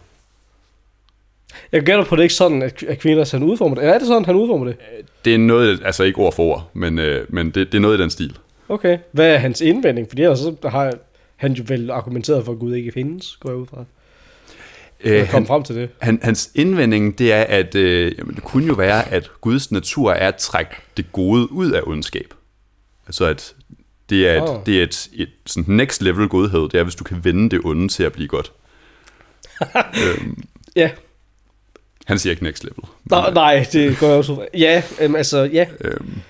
[1.71, 3.81] Jeg gætter på, det ikke sådan, at Aquinas han udformer det.
[3.81, 4.77] Eller er det sådan, han udformer det?
[5.25, 7.99] Det er noget, altså ikke ord for ord, men, øh, men det, det er noget
[7.99, 8.37] i den stil.
[8.69, 8.97] Okay.
[9.11, 10.07] Hvad er hans indvending?
[10.09, 10.93] Fordi ellers så har
[11.35, 13.85] han jo vel argumenteret for, at Gud ikke findes, går jeg ud fra.
[15.03, 15.89] Øh, kom frem til det.
[16.01, 20.11] Han, hans indvending, det er, at øh, jamen, det kunne jo være, at Guds natur
[20.11, 22.33] er at trække det gode ud af ondskab.
[23.07, 23.55] Altså at
[24.09, 24.65] det er et, oh.
[24.65, 27.61] det er et, et sådan next level godhed, det er, hvis du kan vende det
[27.63, 28.51] onde til at blive godt.
[29.75, 30.43] øhm,
[30.75, 30.91] ja.
[32.05, 32.83] Han siger ikke next level.
[33.05, 35.65] Nej, nej det går jeg også Ja, øhm, altså, ja.
[35.81, 36.21] Øhm, men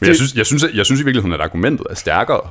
[0.00, 2.50] det, jeg, synes, jeg, synes, jeg, jeg synes i virkeligheden, at argumentet er stærkere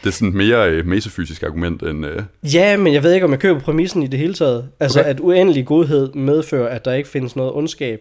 [0.00, 2.06] det er sådan et mere øh, metafysisk argument end...
[2.06, 2.22] Øh...
[2.54, 4.68] Ja, men jeg ved ikke, om jeg køber præmissen i det hele taget.
[4.80, 5.10] Altså, okay.
[5.10, 8.00] at uendelig godhed medfører, at der ikke findes noget ondskab.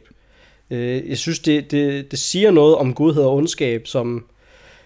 [0.71, 4.25] Øh, jeg synes, det, det, det siger noget om godhed og ondskab, som,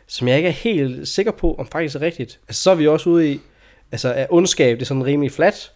[0.08, 2.40] som jeg ikke er helt sikker på, om faktisk er rigtigt.
[2.48, 3.40] Altså, så er vi også ude i,
[3.92, 5.72] altså, at ondskab det er sådan rimelig flat,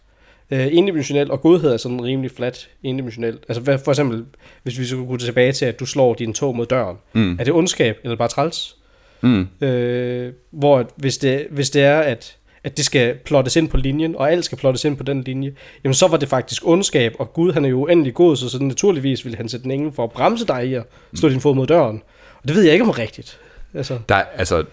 [0.52, 3.44] øh, indimensionelt, og godhed er sådan rimelig flat indimensionelt.
[3.50, 4.26] Altså for eksempel,
[4.64, 6.98] hvis vi skulle gå tilbage til, at du slår din tog mod døren.
[7.14, 7.32] Mm.
[7.40, 8.77] Er det ondskab, eller bare træls?
[9.22, 9.48] Mm.
[9.62, 14.16] Øh, hvor hvis det, hvis det er, at, at det skal plottes ind på linjen,
[14.16, 15.54] og alt skal plottes ind på den linje,
[15.84, 18.64] jamen så var det faktisk ondskab, og Gud han er jo uendelig god, så, så
[18.64, 21.32] naturligvis ville han sætte den ingen for at bremse dig i at stå mm.
[21.32, 22.02] din fod mod døren.
[22.42, 23.40] Og det ved jeg ikke om er rigtigt.
[23.74, 24.00] Altså.
[24.10, 24.64] Der, altså,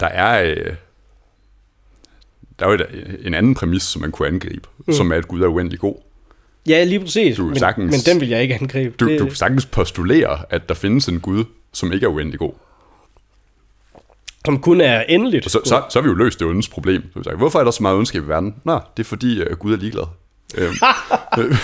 [0.00, 0.42] der er...
[0.42, 0.74] Øh,
[2.58, 2.78] der er jo
[3.24, 4.92] en anden præmis, som man kunne angribe, mm.
[4.92, 5.94] som er, at Gud er uendelig god.
[6.68, 7.36] Ja, lige præcis.
[7.36, 8.94] Du men, sagtens, men den vil jeg ikke angribe.
[9.00, 9.18] Du, det...
[9.20, 12.52] du kan sagtens postulere, at der findes en Gud, som ikke er uendelig god
[14.44, 15.44] som kun er endeligt.
[15.44, 17.02] Og så, så, så har vi jo løst det ondes problem.
[17.16, 18.54] Så siger, Hvorfor er der så meget ondskab i verden?
[18.64, 20.04] Nå, det er fordi uh, Gud er ligeglad.
[20.58, 20.74] Øhm,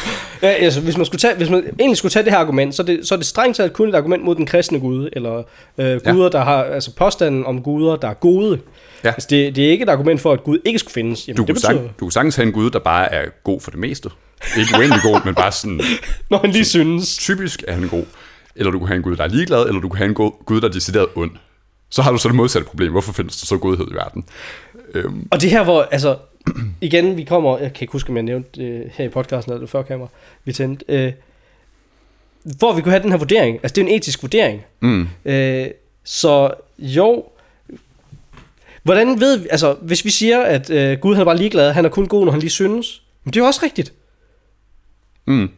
[0.43, 2.83] ja, altså, hvis, man skulle tage, hvis man egentlig skulle tage det her argument, så
[2.83, 5.43] er det, så er det strengt taget kun et argument mod den kristne gud, eller
[5.79, 6.29] øh, guder, ja.
[6.29, 8.61] der har, altså påstanden om guder, der er gode.
[9.05, 9.09] Ja.
[9.09, 11.29] Altså, det, det er ikke et argument for, at Gud ikke skulle findes.
[11.29, 11.73] Jamen, du, det betyder...
[11.73, 14.11] sang, du kan sagtens have en gud, der bare er god for det meste.
[14.59, 15.81] Ikke uendelig god, men bare sådan...
[16.31, 17.17] Når han lige synes.
[17.17, 18.05] Typisk er han god.
[18.57, 20.15] Eller du kan have en gud, der er ligeglad, eller du kan have en
[20.47, 21.31] gud, der er decideret ond.
[21.91, 22.93] Så har du så det modsatte problem.
[22.93, 24.25] Hvorfor findes der så godhed i verden?
[24.95, 25.29] Øhm.
[25.31, 26.17] Og det her, hvor, altså,
[26.81, 29.61] igen, vi kommer, jeg kan ikke huske, om jeg nævnte det her i podcasten, eller
[29.61, 30.09] det før kamera,
[30.45, 31.13] vi tændte, øh,
[32.59, 33.59] hvor vi kunne have den her vurdering.
[33.63, 34.65] Altså, det er en etisk vurdering.
[34.81, 35.09] Mm.
[35.25, 35.67] Øh,
[36.05, 37.25] så jo,
[38.83, 41.85] hvordan ved vi, altså, hvis vi siger, at øh, Gud han er bare ligeglad, han
[41.85, 43.93] er kun god, når han lige synes, men det er jo også rigtigt.
[45.27, 45.51] Mm.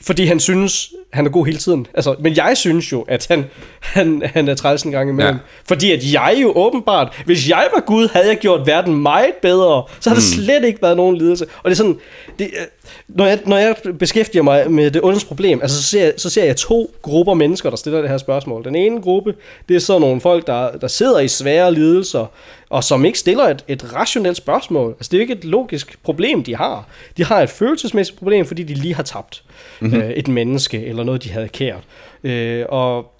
[0.00, 1.86] Fordi han synes, han er god hele tiden.
[1.94, 3.44] Altså, men jeg synes jo, at han,
[3.80, 5.34] han, han er træls en gang imellem.
[5.34, 5.40] Ja.
[5.68, 9.84] Fordi at jeg jo åbenbart, hvis jeg var Gud, havde jeg gjort verden meget bedre.
[10.00, 10.20] Så har mm.
[10.20, 11.46] der slet ikke været nogen lidelse.
[11.62, 11.98] Og det er sådan,
[12.38, 12.66] det, øh,
[13.08, 16.30] når, jeg, når jeg beskæftiger mig med det ondes problem, altså så ser, jeg, så
[16.30, 18.64] ser jeg to grupper mennesker, der stiller det her spørgsmål.
[18.64, 19.34] Den ene gruppe,
[19.68, 22.26] det er sådan nogle folk, der, der sidder i svære lidelser,
[22.70, 24.90] og som ikke stiller et, et rationelt spørgsmål.
[24.90, 26.86] Altså det er jo ikke et logisk problem, de har.
[27.16, 29.42] De har et følelsesmæssigt problem, fordi de lige har tabt
[29.80, 30.00] mm-hmm.
[30.00, 31.84] øh, et menneske, eller noget, de havde kært.
[32.24, 33.12] Øh, og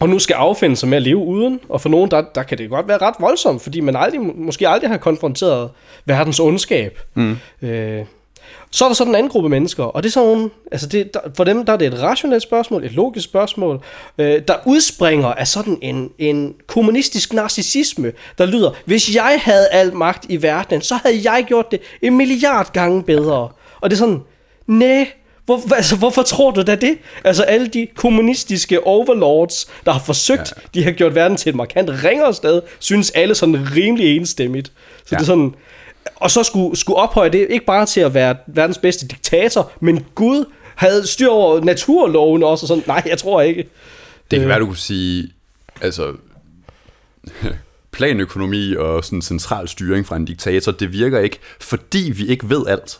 [0.00, 2.58] og nu skal affinde sig med at leve uden, og for nogen, der, der kan
[2.58, 5.70] det godt være ret voldsomt, fordi man aldrig, måske aldrig har konfronteret
[6.04, 7.00] verdens ondskab.
[7.14, 7.36] Mm.
[7.62, 8.04] Øh,
[8.70, 11.20] så er der så den anden gruppe mennesker, og det er sådan altså det, der,
[11.36, 13.80] for dem der er det et rationelt spørgsmål, et logisk spørgsmål,
[14.18, 19.94] øh, der udspringer af sådan en, en kommunistisk narcissisme, der lyder, hvis jeg havde al
[19.94, 23.48] magt i verden, så havde jeg gjort det en milliard gange bedre.
[23.80, 24.22] Og det er sådan,
[24.66, 25.08] nej,
[25.46, 26.98] hvor, altså, hvorfor tror du da det?
[27.24, 30.62] Altså alle de kommunistiske overlords, der har forsøgt, ja.
[30.74, 34.72] de har gjort verden til et markant ringere sted, synes alle sådan rimelig enstemmigt.
[34.96, 35.16] Så ja.
[35.16, 35.54] det er sådan,
[36.16, 40.04] og så skulle, skulle ophøje det ikke bare til at være verdens bedste diktator, men
[40.14, 43.62] Gud havde styr over naturloven også, og sådan, nej, jeg tror ikke.
[44.30, 44.48] Det kan øh.
[44.48, 45.28] være, du kunne sige,
[45.80, 46.12] altså,
[47.92, 52.66] planøkonomi og sådan central styring fra en diktator, det virker ikke, fordi vi ikke ved
[52.66, 52.98] alt.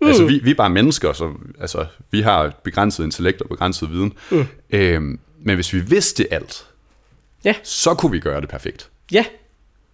[0.00, 0.06] Mm.
[0.06, 4.12] Altså, vi, vi er bare mennesker, så altså, vi har begrænset intellekt og begrænset viden.
[4.30, 4.46] Mm.
[4.70, 6.66] Øhm, men hvis vi vidste alt,
[7.44, 7.54] ja.
[7.62, 8.88] så kunne vi gøre det perfekt.
[9.12, 9.24] Ja,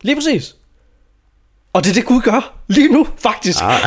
[0.02, 0.56] lige præcis.
[1.72, 3.58] Og det er det Gud gør lige nu, faktisk.
[3.62, 3.80] Ah.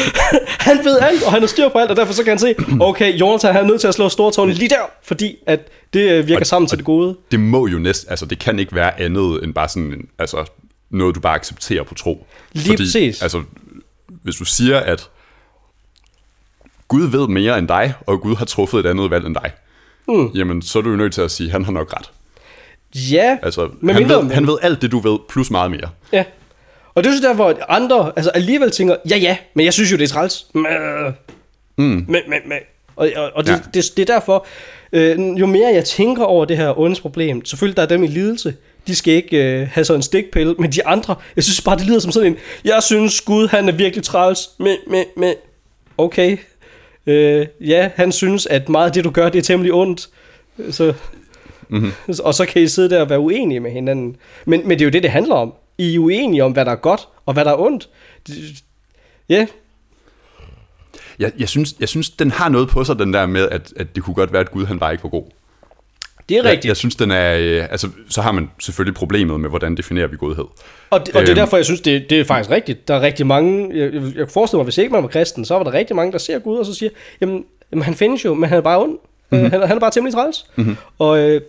[0.68, 2.54] han ved alt, og han har styr på alt, og derfor så kan han se,
[2.80, 6.40] okay, Jonathan er nødt til at slå stortårne lige der, fordi at det øh, virker
[6.40, 7.16] og, sammen til det gode.
[7.30, 10.44] Det må jo næsten, altså det kan ikke være andet end bare sådan, altså
[10.90, 12.26] noget du bare accepterer på tro.
[12.52, 13.22] Lige fordi, præcis.
[13.22, 13.42] Altså,
[14.06, 15.10] hvis du siger, at
[16.88, 19.50] Gud ved mere end dig, og Gud har truffet et andet valg end dig,
[20.08, 20.30] mm.
[20.34, 22.10] jamen så er du jo nødt til at sige, han har nok ret.
[23.12, 25.88] Ja, altså, han, ved, han ved alt det, du ved, plus meget mere.
[26.12, 26.24] Ja,
[26.94, 29.92] og det er så der, hvor andre altså alligevel tænker, ja ja, men jeg synes
[29.92, 30.46] jo, det er træls.
[30.54, 30.64] Mm.
[31.76, 32.58] Men, men, men.
[32.96, 33.58] Og, og, og det, ja.
[33.74, 34.46] det, det er derfor,
[34.92, 38.06] øh, jo mere jeg tænker over det her ondes problem, selvfølgelig der er dem i
[38.06, 38.54] lidelse,
[38.86, 41.86] de skal ikke øh, have sådan en stikpille, men de andre, jeg synes bare, det
[41.86, 45.34] lyder som sådan en, jeg synes Gud, han er virkelig træls, men, men, men,
[45.98, 46.36] okay,
[47.06, 50.08] øh, ja, han synes, at meget af det, du gør, det er temmelig ondt,
[50.70, 50.94] så,
[51.68, 51.92] mm-hmm.
[52.24, 54.86] og så kan I sidde der og være uenige med hinanden, men, men det er
[54.86, 57.44] jo det, det handler om, i er uenige om, hvad der er godt, og hvad
[57.44, 57.88] der er ondt.
[59.28, 59.34] Ja.
[59.34, 59.48] Yeah.
[61.18, 63.94] Jeg, jeg, synes, jeg synes, den har noget på sig, den der med, at, at
[63.94, 65.24] det kunne godt være, at Gud han var ikke for god.
[66.28, 66.64] Det er rigtigt.
[66.64, 67.36] Jeg, jeg synes, den er...
[67.38, 70.44] Øh, altså, så har man selvfølgelig problemet med, hvordan definerer vi godhed.
[70.90, 71.34] Og, det, og det er øhm.
[71.34, 72.88] derfor, jeg synes, det, det er faktisk rigtigt.
[72.88, 73.78] Der er rigtig mange...
[73.78, 76.18] Jeg, jeg forestiller mig, hvis ikke man var kristen, så var der rigtig mange, der
[76.18, 78.98] ser Gud, og så siger, jamen, jamen han findes jo, men han er bare ond.
[79.30, 79.50] Mm-hmm.
[79.50, 80.46] Han, han er bare temmelig træls.
[80.56, 80.76] Mm-hmm.
[80.98, 81.40] Og, øh,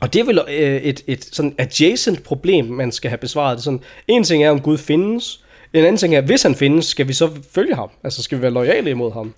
[0.00, 3.56] og det er vel øh, et, et sådan adjacent problem, man skal have besvaret.
[3.56, 5.40] Det sådan, en ting er, om Gud findes.
[5.72, 7.88] En anden ting er, hvis han findes, skal vi så følge ham?
[8.04, 9.34] Altså skal vi være lojale imod ham?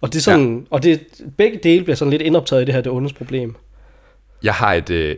[0.00, 0.64] Og det er sådan, ja.
[0.70, 1.00] og det,
[1.36, 3.56] begge dele bliver sådan lidt indoptaget i det her det ondes problem.
[4.42, 5.16] Jeg har et, øh,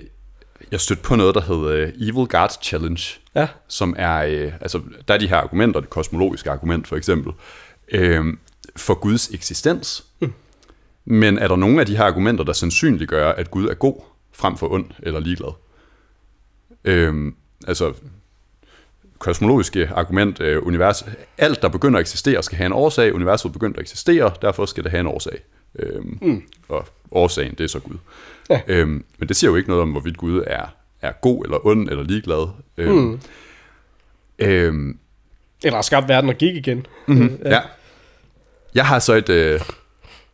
[0.70, 3.02] jeg stødt på noget, der hedder øh, Evil Guards Challenge,
[3.34, 3.48] ja.
[3.68, 7.32] som er, øh, altså der er de her argumenter, det kosmologiske argument for eksempel,
[7.92, 8.24] øh,
[8.76, 10.04] for Guds eksistens.
[10.20, 10.32] Mm.
[11.04, 14.02] Men er der nogle af de her argumenter, der sandsynliggør, at Gud er god?
[14.32, 15.52] frem for ond eller ligeglad.
[16.84, 17.34] Øhm,
[17.66, 17.92] altså,
[19.18, 21.04] kosmologiske argument, øh, univers,
[21.38, 24.84] alt der begynder at eksistere skal have en årsag, universet begynder at eksistere, derfor skal
[24.84, 25.38] det have en årsag.
[25.78, 26.42] Øhm, mm.
[26.68, 27.96] Og årsagen, det er så Gud.
[28.50, 28.60] Ja.
[28.66, 30.66] Øhm, men det siger jo ikke noget om, hvorvidt Gud er,
[31.02, 32.48] er god eller ond eller ligeglad.
[32.76, 33.20] Øhm, mm.
[34.38, 34.98] øhm,
[35.64, 36.86] eller har skabt verden og gik igen.
[37.06, 37.54] Mm-hmm, ja.
[37.54, 37.60] ja.
[38.74, 39.60] Jeg har så et, øh,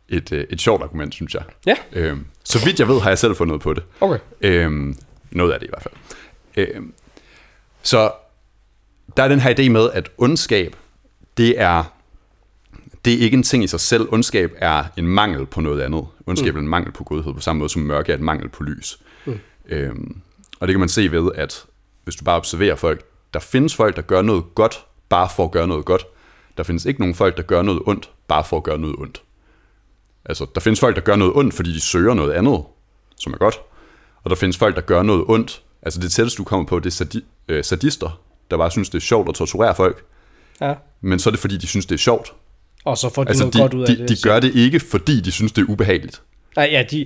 [0.09, 1.43] et, øh, et sjovt argument, synes jeg.
[1.65, 1.75] Ja.
[1.93, 3.83] Øhm, så vidt jeg ved, har jeg selv fundet på det.
[4.01, 4.19] Okay.
[4.41, 4.97] Øhm,
[5.31, 5.93] noget af det i hvert fald.
[6.57, 6.93] Øhm,
[7.81, 8.11] så
[9.17, 10.75] der er den her idé med, at ondskab,
[11.37, 11.93] det er,
[13.05, 14.07] det er ikke en ting i sig selv.
[14.11, 16.05] Ondskab er en mangel på noget andet.
[16.27, 16.57] Ondskab mm.
[16.57, 18.99] er en mangel på godhed, på samme måde som mørke er en mangel på lys.
[19.25, 19.39] Mm.
[19.69, 20.21] Øhm,
[20.59, 21.65] og det kan man se ved, at
[22.03, 25.51] hvis du bare observerer folk, der findes folk, der gør noget godt, bare for at
[25.51, 26.05] gøre noget godt.
[26.57, 29.21] Der findes ikke nogen folk, der gør noget ondt, bare for at gøre noget ondt.
[30.25, 32.63] Altså, der findes folk, der gør noget ondt, fordi de søger noget andet,
[33.17, 33.59] som er godt.
[34.23, 35.61] Og der findes folk, der gør noget ondt.
[35.81, 38.97] Altså, det tætteste, du kommer på, det er sadi- øh, sadister, der bare synes, det
[38.97, 40.05] er sjovt at torturere folk.
[40.61, 40.73] Ja.
[41.01, 42.33] Men så er det, fordi de synes, det er sjovt.
[42.85, 44.09] Og så får de Altså, noget de, godt ud af de, det.
[44.09, 46.21] de så- gør det ikke, fordi de synes, det er ubehageligt.
[46.55, 47.05] Nej, ja, de,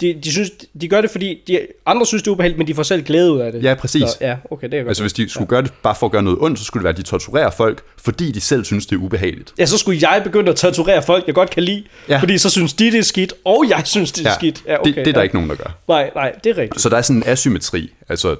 [0.00, 2.74] de, de, synes, de gør det, fordi de, andre synes, det er ubehageligt, men de
[2.74, 3.62] får selv glæde ud af det.
[3.62, 4.02] Ja, præcis.
[4.02, 4.88] Så, ja, okay, det er godt.
[4.88, 6.84] Altså, hvis de skulle gøre det bare for at gøre noget ondt, så skulle det
[6.84, 9.54] være, at de torturerer folk, fordi de selv synes, det er ubehageligt.
[9.58, 12.18] Ja, så skulle jeg begynde at torturere folk, jeg godt kan lide, Ja.
[12.20, 14.62] fordi så synes de, det er skidt, og jeg synes, det er skidt.
[14.66, 15.22] Ja, okay, det, det er der ja.
[15.22, 15.76] ikke nogen, der gør.
[15.88, 16.80] Nej, nej, det er rigtigt.
[16.80, 17.92] Så der er sådan en asymmetri.
[18.08, 18.36] Altså,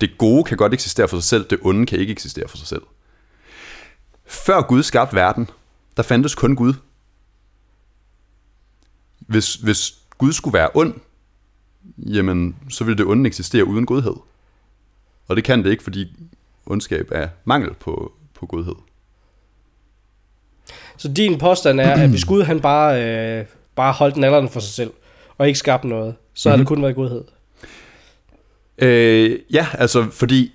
[0.00, 2.66] det gode kan godt eksistere for sig selv, det onde kan ikke eksistere for sig
[2.66, 2.82] selv.
[4.26, 5.48] Før Gud skabte verden,
[5.96, 6.74] der fandtes kun Gud.
[9.18, 10.94] Hvis, hvis Gud skulle være ond,
[11.98, 14.14] jamen, så ville det onde eksistere uden godhed.
[15.28, 16.16] Og det kan det ikke, fordi
[16.66, 18.74] ondskab er mangel på, på godhed.
[20.96, 24.74] Så din påstand er, at hvis Gud han bare, øh, bare holdt nallerne for sig
[24.74, 24.90] selv,
[25.38, 26.52] og ikke skabte noget, så mm-hmm.
[26.52, 27.24] har det kun været godhed.
[28.78, 30.52] Øh, ja, altså fordi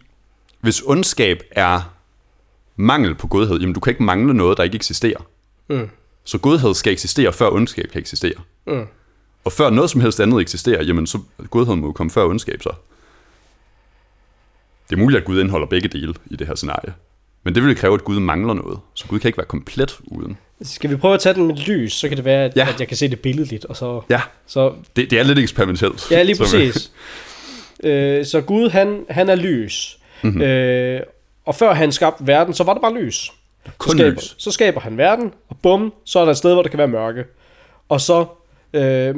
[0.60, 1.96] hvis ondskab er
[2.77, 5.27] mangel på godhed, jamen du kan ikke mangle noget, der ikke eksisterer.
[5.69, 5.89] Mm.
[6.23, 8.33] Så godhed skal eksistere, før ondskab kan eksistere.
[8.67, 8.85] Mm.
[9.45, 12.69] Og før noget som helst andet eksisterer, jamen så godhed må komme før ondskab så.
[14.89, 16.93] Det er muligt, at Gud indeholder begge dele i det her scenarie.
[17.43, 18.79] Men det vil kræve, at Gud mangler noget.
[18.93, 20.37] Så Gud kan ikke være komplet uden.
[20.61, 22.67] Skal vi prøve at tage den med lys, så kan det være, at, Ja.
[22.69, 24.01] at jeg kan se det billedligt, og så...
[24.09, 26.11] Ja, så det, det er lidt eksperimentelt.
[26.11, 26.91] ja, lige præcis.
[27.83, 29.97] øh, så Gud, han, han er lys.
[30.23, 30.29] Mhm.
[30.33, 30.41] Mm-hmm.
[30.47, 31.01] Øh,
[31.47, 33.15] og før han skabte verden, så var der bare lys.
[33.65, 34.36] Så Kun skaber, lys.
[34.38, 36.88] Så skaber han verden, og bum, så er der et sted, hvor der kan være
[36.88, 37.25] mørke.
[37.89, 38.25] Og så...
[38.73, 39.15] Øh,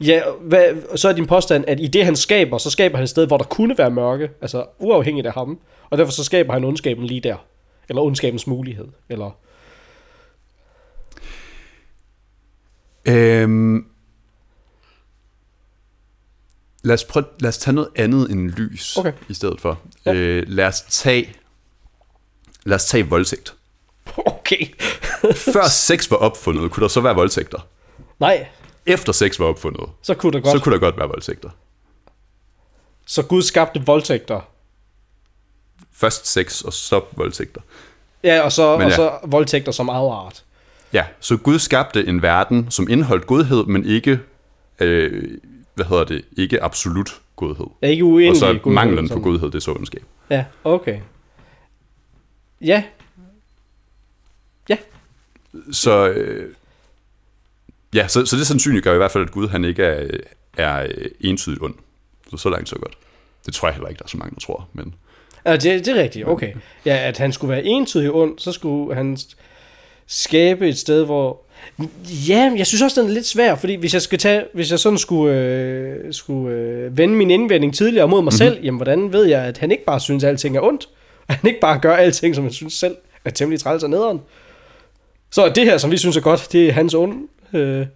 [0.00, 3.10] ja, hvad, så er din påstand, at i det han skaber, så skaber han et
[3.10, 5.60] sted, hvor der kunne være mørke, altså uafhængigt af ham.
[5.90, 7.36] Og derfor så skaber han ondskaben lige der.
[7.88, 8.88] Eller ondskabens mulighed.
[9.08, 9.30] Eller,
[13.08, 13.86] Øhm,
[16.88, 19.12] lad, os prøve, lad os tage noget andet end lys Okay.
[19.28, 19.80] i stedet for.
[20.06, 20.12] Ja.
[20.14, 21.34] Øh, lad os tage
[22.64, 23.54] lad os tage voldtægt.
[24.16, 24.66] okay.
[25.54, 27.66] Før sex var opfundet, kunne der så være voldtægter.
[28.18, 28.46] Nej,
[28.86, 30.58] Efter sex var opfundet, så kunne der godt.
[30.58, 31.50] så kunne der godt være voldtægter.
[33.06, 34.40] Så Gud skabte voldtægter.
[35.92, 37.60] Først sex, og så voldtægter.
[38.24, 38.96] Ja, og så, Men og ja.
[38.96, 40.44] så voldtægter som afart.
[40.92, 44.20] Ja, så Gud skabte en verden, som indeholdt godhed, men ikke,
[44.80, 45.38] øh,
[45.78, 47.66] hvad hedder det, ikke absolut godhed.
[47.82, 50.02] Er ikke uenig Og så godhed, manglen på som- godhed, det er så ondskab.
[50.30, 51.00] Ja, okay.
[52.60, 52.82] Ja.
[54.68, 54.76] Ja.
[55.72, 56.54] Så, øh,
[57.94, 60.18] ja, så, så det sandsynligt gør i hvert fald, at Gud han ikke er,
[60.56, 61.74] er øh, entydigt ond.
[62.30, 62.98] Så så langt så godt.
[63.46, 64.68] Det tror jeg heller ikke, der er så mange, der tror.
[64.72, 64.94] Men
[65.46, 66.52] Ja, det, det er rigtigt, okay.
[66.86, 69.18] Ja, at han skulle være entydig ond, så skulle han
[70.06, 71.42] skabe et sted, hvor...
[72.28, 74.78] Ja, jeg synes også, den er lidt svær, fordi hvis jeg, skal tage, hvis jeg
[74.78, 78.30] sådan skulle, øh, skulle øh, vende min indvending tidligere mod mig mm-hmm.
[78.30, 80.88] selv, jamen hvordan ved jeg, at han ikke bare synes, at alting er ondt?
[81.28, 84.20] At han ikke bare gør alting, som han synes selv er temmelig træls og nederen?
[85.30, 87.28] Så det her, som vi synes er godt, det er hans ond.
[87.52, 87.86] Øh,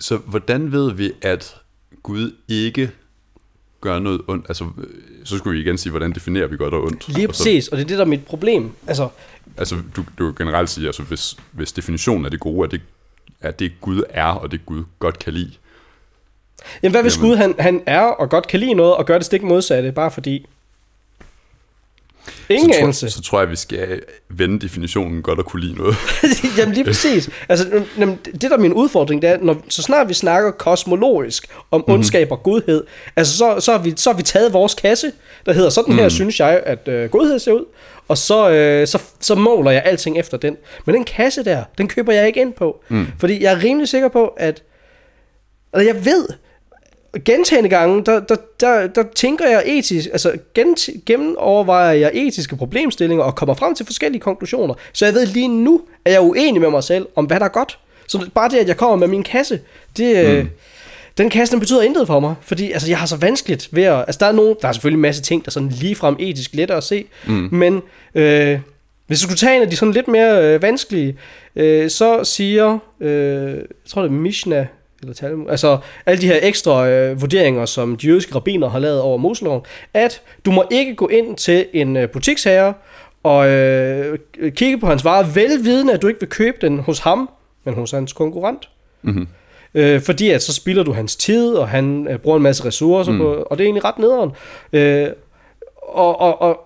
[0.00, 1.56] så hvordan ved vi, at
[2.02, 2.90] Gud ikke
[3.84, 4.46] gør noget ondt?
[4.48, 4.66] Altså,
[5.24, 7.08] så skulle vi igen sige, hvordan definerer vi godt og ondt?
[7.08, 8.70] lige Og så, præcis, og det er det, der er mit problem.
[8.86, 9.08] Altså,
[9.56, 12.80] altså, du, du generelt sige, altså, hvis, hvis definitionen af det gode er det,
[13.40, 15.50] er det Gud er, og det Gud godt kan lide,
[16.82, 17.28] Jamen, hvad hvis Jamen.
[17.28, 20.10] Gud han, han er og godt kan lide noget, og gør det stik modsatte, bare
[20.10, 20.46] fordi...
[22.48, 23.06] Ingen så, anelse.
[23.06, 25.96] tror, så tror jeg, vi skal vende definitionen godt at kunne lide noget.
[26.58, 27.30] Jamen lige præcis.
[27.48, 31.46] Altså, jamen, det der er min udfordring, det er, når, så snart vi snakker kosmologisk
[31.70, 31.94] om Mhm.
[31.94, 32.84] ondskab og godhed,
[33.16, 35.12] altså så, så, har vi, så har vi taget vores kasse,
[35.46, 36.02] der hedder, sådan Mhm.
[36.02, 37.64] her synes jeg, at øh, godhed ser ud,
[38.08, 40.56] og så, øh, så, så måler jeg alting efter den.
[40.86, 43.06] Men den kasse der, den køber jeg ikke ind på, mm.
[43.18, 44.62] fordi jeg er rimelig sikker på, at,
[45.74, 46.26] eller jeg ved,
[47.24, 53.24] gentagende gange, der, der, der, der tænker jeg etisk, altså gen, gennemovervejer jeg etiske problemstillinger
[53.24, 54.74] og kommer frem til forskellige konklusioner.
[54.92, 57.44] Så jeg ved lige nu, at jeg er uenig med mig selv om, hvad der
[57.44, 57.78] er godt.
[58.06, 59.60] Så bare det, at jeg kommer med min kasse,
[59.96, 60.50] det, mm.
[61.18, 62.34] den kasse, den betyder intet for mig.
[62.40, 63.98] Fordi altså, jeg har så vanskeligt ved at...
[63.98, 66.50] Altså, der er, nogen, der er selvfølgelig en masse ting, der er sådan ligefrem etisk
[66.54, 67.04] lettere at se.
[67.26, 67.48] Mm.
[67.52, 67.82] Men
[68.14, 68.58] øh,
[69.06, 71.16] hvis du skulle tage en af de sådan lidt mere øh, vanskelige,
[71.56, 74.66] øh, så siger, øh, jeg tror det er Mishnah,
[75.04, 79.00] eller Talmud, altså alle de her ekstra øh, vurderinger, som de jødiske rabbiner har lavet
[79.00, 79.62] over Moseloven,
[79.94, 82.74] at du må ikke gå ind til en øh, butiksherre
[83.22, 84.18] og øh,
[84.50, 87.30] kigge på hans varer, velvidende, at du ikke vil købe den hos ham,
[87.64, 88.68] men hos hans konkurrent.
[89.02, 89.26] Mm-hmm.
[89.74, 93.12] Øh, fordi at så spilder du hans tid, og han øh, bruger en masse ressourcer
[93.12, 93.18] mm.
[93.18, 94.30] på, og det er egentlig ret nederen.
[94.72, 95.08] Øh,
[95.82, 96.60] og, og, og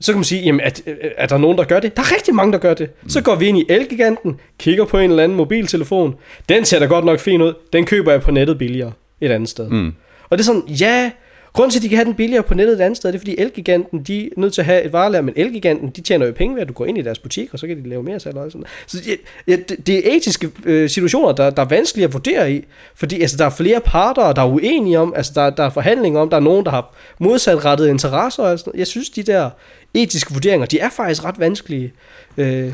[0.00, 1.96] så kan man sige, jamen, at, øh, er der nogen, der gør det?
[1.96, 2.90] Der er rigtig mange, der gør det.
[3.02, 3.08] Mm.
[3.08, 6.14] Så går vi ind i Elgiganten, kigger på en eller anden mobiltelefon.
[6.48, 7.54] Den ser da godt nok fin ud.
[7.72, 9.68] Den køber jeg på nettet billigere et andet sted.
[9.68, 9.94] Mm.
[10.30, 11.10] Og det er sådan, ja,
[11.54, 13.20] Grunden til, at de kan have den billigere på nettet et andet sted, det er,
[13.20, 16.32] fordi Elgiganten, de er nødt til at have et varelager, men Elgiganten, de tjener jo
[16.32, 18.20] penge ved, at du går ind i deres butik, og så kan de lave mere
[18.20, 18.98] salg og sådan Så
[19.46, 22.64] ja, det, det er etiske øh, situationer, der, der er vanskelige at vurdere i,
[22.94, 26.20] fordi altså, der er flere parter, der er uenige om, altså der, der er forhandlinger
[26.20, 28.42] om, der er nogen, der har modsatrettede interesser.
[28.42, 28.78] Og sådan.
[28.78, 29.50] Jeg synes, de der
[29.94, 31.92] etiske vurderinger, de er faktisk ret vanskelige.
[32.36, 32.72] Øh,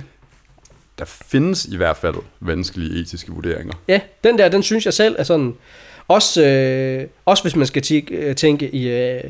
[0.98, 3.74] der findes i hvert fald vanskelige etiske vurderinger.
[3.88, 5.54] Ja, den der, den synes jeg selv er sådan
[6.10, 9.20] også, øh, også hvis man skal øh, tænke i øh,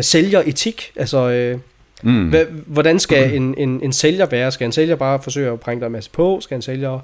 [0.00, 1.58] sælgeretik, altså øh,
[2.02, 2.34] mm.
[2.66, 4.52] hvordan skal en, en, en sælger være?
[4.52, 6.40] Skal en sælger bare forsøge at bringe dig en masse på?
[6.40, 7.00] Skal en sælger...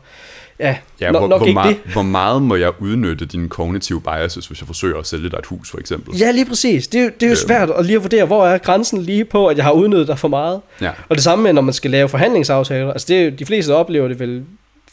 [0.59, 1.93] Ja, ja nok, hvor, nok hvor, ikke meget, det.
[1.93, 5.47] hvor meget må jeg udnytte dine kognitive biases, hvis jeg forsøger at sælge dig et
[5.47, 6.19] hus, for eksempel?
[6.19, 6.89] Ja, lige præcis.
[6.89, 7.37] Det, er, det er jo øh.
[7.37, 10.19] svært at lige at vurdere, hvor er grænsen lige på, at jeg har udnyttet dig
[10.19, 10.61] for meget.
[10.81, 10.91] Ja.
[11.09, 12.93] Og det samme med, når man skal lave forhandlingsaftaler.
[12.93, 14.45] Altså, det, de fleste oplever det vel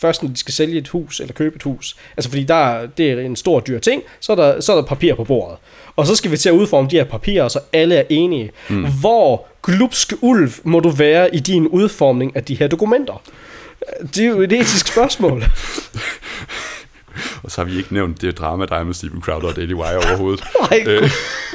[0.02, 1.96] først når de skal sælge et hus eller købe et hus.
[2.18, 4.84] Altså fordi der, det er en stor dyr ting, så er, der, så er der
[4.84, 5.58] papir på bordet.
[5.96, 8.52] Og så skal vi til at udforme de her papirer, så alle er enige.
[8.70, 8.86] Mm.
[9.00, 13.22] Hvor glupsk ulv må du være i din udformning af de her dokumenter?
[14.16, 15.44] Det er jo et etisk spørgsmål.
[17.44, 19.74] og så har vi ikke nævnt det drama, der er med Steven Crowder og Daily
[19.74, 20.44] Wire overhovedet.
[20.72, 20.84] Nej,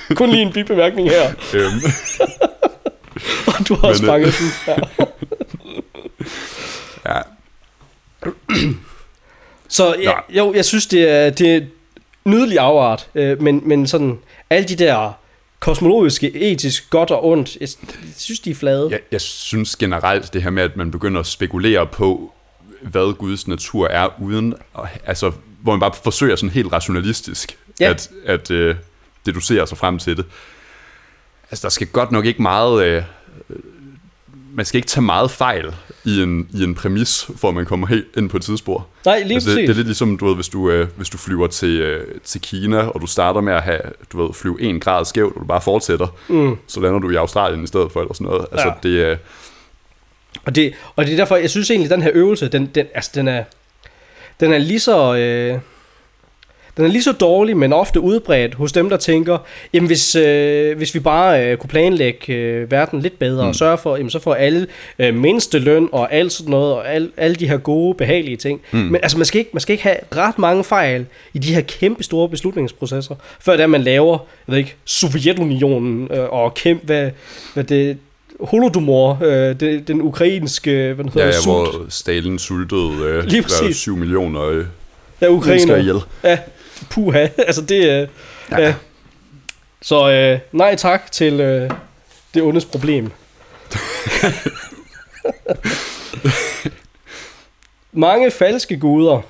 [0.08, 1.30] kun, kun lige en bibemærkning her.
[1.54, 1.80] Øhm.
[3.46, 5.06] og du har også fanget den her.
[7.06, 7.20] ja,
[9.68, 11.60] så ja, jo, jeg synes, det er, det er
[12.24, 14.18] nydelig afart, øh, men, men sådan
[14.50, 15.12] alle de der
[15.60, 18.88] kosmologiske, etisk godt og ondt, jeg, jeg synes, de er flade.
[18.90, 22.32] Jeg, jeg synes generelt, det her med, at man begynder at spekulere på,
[22.80, 24.54] hvad Guds natur er, uden,
[25.04, 27.90] altså, hvor man bare forsøger sådan helt rationalistisk, ja.
[27.90, 28.76] at, at øh,
[29.26, 30.24] deducere sig frem til det.
[31.50, 32.84] Altså, der skal godt nok ikke meget...
[32.84, 33.02] Øh,
[34.52, 35.74] man skal ikke tage meget fejl
[36.06, 38.86] i en, i en præmis, for at man kommer helt ind på et tidsspor.
[39.04, 41.18] Nej, lige altså, det, det er lidt ligesom, du ved, hvis du, øh, hvis du
[41.18, 43.80] flyver til, øh, til Kina, og du starter med at have,
[44.12, 46.56] du ved, flyve en grad skævt, og du bare fortsætter, mm.
[46.66, 48.46] så lander du i Australien i stedet for, eller sådan noget.
[48.52, 48.88] Altså, ja.
[48.88, 49.16] det, øh,
[50.44, 52.86] og, det, og det er derfor, jeg synes egentlig, at den her øvelse, den, den,
[52.94, 53.44] altså, den, er,
[54.40, 55.14] den er lige så...
[55.14, 55.58] Øh,
[56.76, 59.38] den er lige så dårlig, men ofte udbredt hos dem, der tænker,
[59.72, 63.48] jamen hvis, øh, hvis vi bare øh, kunne planlægge øh, verden lidt bedre mm.
[63.48, 64.66] og sørge for, jamen så får alle
[64.98, 68.60] øh, mindste løn og alt sådan noget, og al, alle de her gode, behagelige ting.
[68.72, 68.78] Mm.
[68.78, 71.60] Men altså, man skal, ikke, man skal ikke have ret mange fejl i de her
[71.60, 77.10] kæmpe store beslutningsprocesser, før det man laver, jeg ved ikke, Sovjetunionen øh, og kæmpe, hvad,
[77.54, 77.98] hvad det,
[78.40, 81.76] Holodomor, øh, det, den ukrainske, hvad hedder ja, ja, sult.
[81.76, 83.76] hvor Stalin sultede øh, Lige præcis.
[83.76, 84.64] 7 millioner øh,
[85.20, 85.76] ja, ukrainer.
[85.76, 86.00] ihjel.
[86.24, 86.38] Ja,
[86.90, 88.08] puha, altså det øh,
[88.50, 88.60] ja.
[88.60, 88.74] ja.
[89.82, 91.70] Så øh, nej tak til øh,
[92.34, 93.10] det ondes problem.
[97.92, 99.20] Mange falske guder.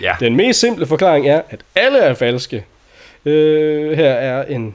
[0.00, 0.16] Ja.
[0.20, 2.64] Den mest simple forklaring er, at alle er falske.
[3.24, 4.74] Øh, her er en...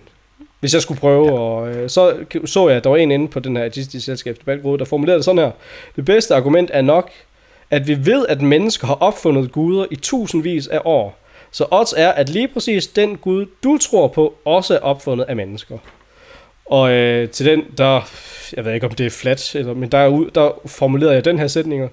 [0.60, 1.34] Hvis jeg skulle prøve, ja.
[1.34, 4.78] og øh, så så jeg, at der var en inde på den her artistiske selskabsdebatgruppe,
[4.78, 5.52] der formulerede det sådan her.
[5.96, 7.12] Det bedste argument er nok,
[7.72, 11.21] at vi ved, at mennesker har opfundet guder i tusindvis af år.
[11.52, 15.36] Så odds er, at lige præcis den Gud, du tror på, også er opfundet af
[15.36, 15.78] mennesker.
[16.66, 18.10] Og øh, til den, der,
[18.54, 21.48] jeg ved ikke om det er flat, eller, men der, der formulerede jeg den her
[21.48, 21.90] sætning.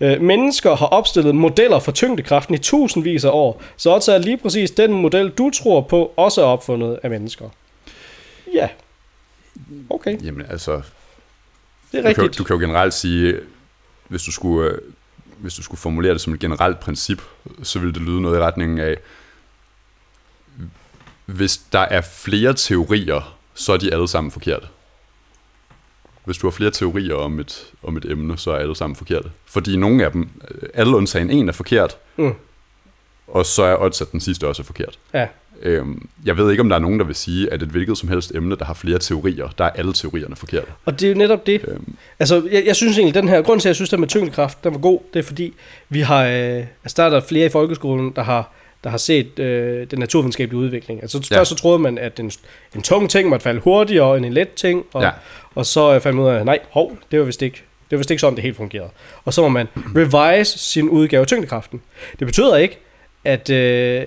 [0.00, 4.36] Øh, mennesker har opstillet modeller for tyngdekraften i tusindvis af år, så odds er lige
[4.36, 7.48] præcis den model, du tror på, også er opfundet af mennesker.
[8.54, 8.68] Ja.
[9.90, 10.24] Okay.
[10.24, 10.82] Jamen altså,
[11.92, 12.16] det er rigtigt.
[12.16, 13.34] Du kan, du kan jo generelt sige,
[14.08, 14.78] hvis du skulle øh,
[15.40, 17.22] hvis du skulle formulere det som et generelt princip,
[17.62, 18.96] så ville det lyde noget i retningen af,
[21.26, 24.66] hvis der er flere teorier, så er de alle sammen forkerte.
[26.24, 29.30] Hvis du har flere teorier om et, om et emne, så er alle sammen forkerte.
[29.44, 30.28] Fordi nogle af dem,
[30.74, 32.34] alle undtagen en er forkert, mm.
[33.26, 34.98] og så er odds, at den sidste også er forkert.
[35.14, 35.28] Ja.
[35.62, 38.08] Øhm, jeg ved ikke, om der er nogen, der vil sige, at et hvilket som
[38.08, 40.66] helst emne, der har flere teorier, der er alle teorierne forkerte.
[40.84, 41.64] Og det er jo netop det.
[41.68, 41.96] Øhm.
[42.18, 44.64] Altså, jeg, jeg synes egentlig, den her grund til, at jeg synes, at med tyngdekraft,
[44.64, 45.54] den var god, det er fordi,
[45.88, 48.52] vi har, øh, altså der er der flere i folkeskolen, der har,
[48.84, 51.02] der har set øh, den naturvidenskabelige udvikling.
[51.02, 51.38] Altså ja.
[51.38, 52.30] først så troede man, at en,
[52.74, 55.10] en tung ting måtte falde hurtigere end en let ting, og, ja.
[55.54, 57.98] og så øh, fandt man ud af, nej, hov, det var vist ikke det var
[57.98, 58.90] vist ikke sådan, det helt fungerede.
[59.24, 61.80] Og så må man revise sin udgave af tyngdekraften.
[62.18, 62.78] Det betyder ikke,
[63.24, 64.06] at, øh,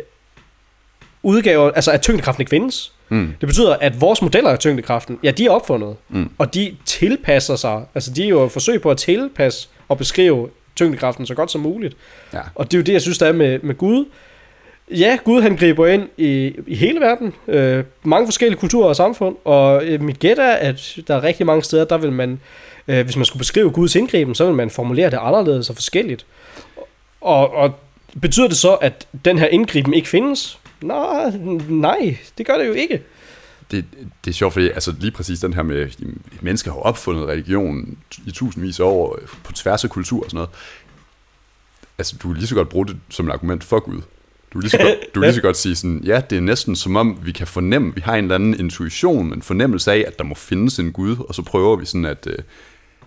[1.23, 2.91] udgaver, altså at tyngdekraften ikke findes.
[3.09, 3.33] Mm.
[3.41, 6.29] Det betyder, at vores modeller af tyngdekraften, ja, de er opfundet, mm.
[6.37, 10.49] og de tilpasser sig, altså de er jo et forsøg på at tilpasse og beskrive
[10.75, 11.97] tyngdekraften så godt som muligt.
[12.33, 12.39] Ja.
[12.55, 14.05] Og det er jo det, jeg synes, der er med, med Gud.
[14.91, 19.35] Ja, Gud han griber ind i, i hele verden, øh, mange forskellige kulturer og samfund,
[19.45, 22.39] og øh, mit gæt er, at der er rigtig mange steder, der vil man,
[22.87, 26.25] øh, hvis man skulle beskrive Guds indgriben, så vil man formulere det anderledes og forskelligt.
[27.21, 27.75] Og, og
[28.21, 30.59] betyder det så, at den her indgriben ikke findes?
[30.83, 31.31] Nej,
[31.69, 33.03] nej, det gør det jo ikke.
[33.71, 33.85] Det,
[34.25, 35.97] det er sjovt, fordi altså, lige præcis den her med, at
[36.41, 40.49] mennesker har opfundet religion i tusindvis af år på tværs af kultur og sådan noget.
[41.97, 44.01] Altså, du kan lige så godt bruge det som et argument for Gud.
[44.53, 46.41] Du kan lige så godt, du kan lige så godt sige sådan, ja, det er
[46.41, 50.03] næsten som om, vi kan fornemme, vi har en eller anden intuition, en fornemmelse af,
[50.07, 52.37] at der må findes en Gud, og så prøver vi sådan at, øh,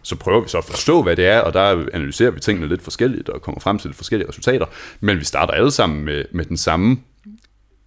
[0.03, 2.83] så prøver vi så at forstå, hvad det er, og der analyserer vi tingene lidt
[2.83, 4.67] forskelligt, og kommer frem til lidt forskellige resultater,
[5.01, 6.97] men vi starter alle sammen med, med den samme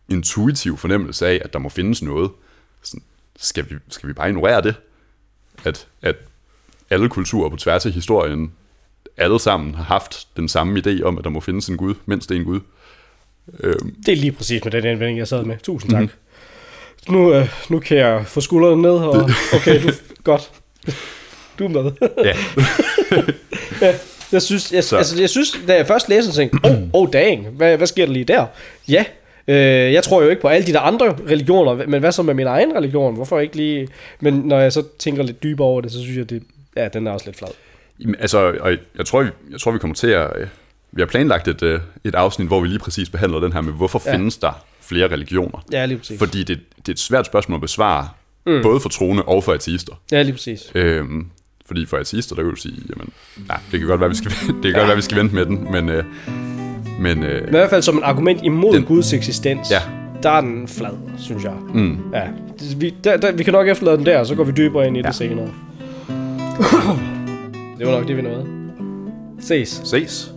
[0.09, 2.31] intuitiv fornemmelse af, at der må findes noget.
[2.81, 3.03] Sådan,
[3.37, 4.75] skal, vi, skal vi bare ignorere det?
[5.63, 6.15] At, at
[6.89, 8.51] alle kulturer på tværs af historien,
[9.17, 12.31] alle sammen har haft den samme idé om, at der må findes en Gud, er
[12.31, 12.59] en Gud.
[13.59, 13.95] Øhm.
[14.05, 15.57] Det er lige præcis med den indvending, jeg sad med.
[15.63, 16.01] Tusind tak.
[16.01, 17.13] Mm-hmm.
[17.13, 19.91] Nu, øh, nu kan jeg få skuldrene ned, og okay, du,
[20.23, 20.51] godt.
[21.59, 21.91] Du er med.
[22.23, 22.35] ja.
[23.87, 23.93] ja.
[24.31, 27.77] Jeg synes, jeg, altså, jeg synes, da jeg først læste, tænkte oh, oh dang, hvad,
[27.77, 28.45] hvad sker der lige der?
[28.87, 29.05] Ja,
[29.47, 32.33] øh, jeg tror jo ikke på alle de der andre religioner, men hvad så med
[32.33, 33.15] min egen religion?
[33.15, 33.87] Hvorfor ikke lige...
[34.19, 36.43] Men når jeg så tænker lidt dybere over det, så synes jeg, det,
[36.75, 37.49] ja, den er også lidt flad.
[37.99, 39.21] Jamen, altså, og jeg tror,
[39.51, 40.29] jeg tror, vi kommer til at...
[40.91, 43.73] Vi har planlagt et, øh, et afsnit, hvor vi lige præcis behandler den her med,
[43.73, 44.13] hvorfor ja.
[44.13, 45.65] findes der flere religioner?
[45.71, 46.19] Ja, lige præcis.
[46.19, 48.09] Fordi det, det er et svært spørgsmål at besvare,
[48.45, 48.61] mm.
[48.63, 49.93] både for troende og for ateister.
[50.11, 50.71] Ja, lige præcis.
[50.75, 51.27] Øhm,
[51.65, 53.09] fordi for ateister, der vil du sige, jamen,
[53.49, 54.31] ja, det kan godt være, vi skal,
[54.63, 54.77] det kan ja.
[54.77, 55.89] godt være, vi skal vente med den, men...
[55.89, 56.03] Øh,
[56.99, 59.81] men, øh, men i hvert fald som et argument imod den, Guds eksistens, ja.
[60.23, 61.53] der er den flad, synes jeg.
[61.73, 61.97] Mm.
[62.13, 62.23] Ja,
[62.77, 64.97] vi, der, der, vi kan nok efterlade den der, og så går vi dybere ind
[64.97, 65.07] i ja.
[65.07, 65.47] det senere.
[67.77, 68.45] det var nok det, vi nåede.
[69.39, 69.81] Ses.
[69.85, 70.36] Ses.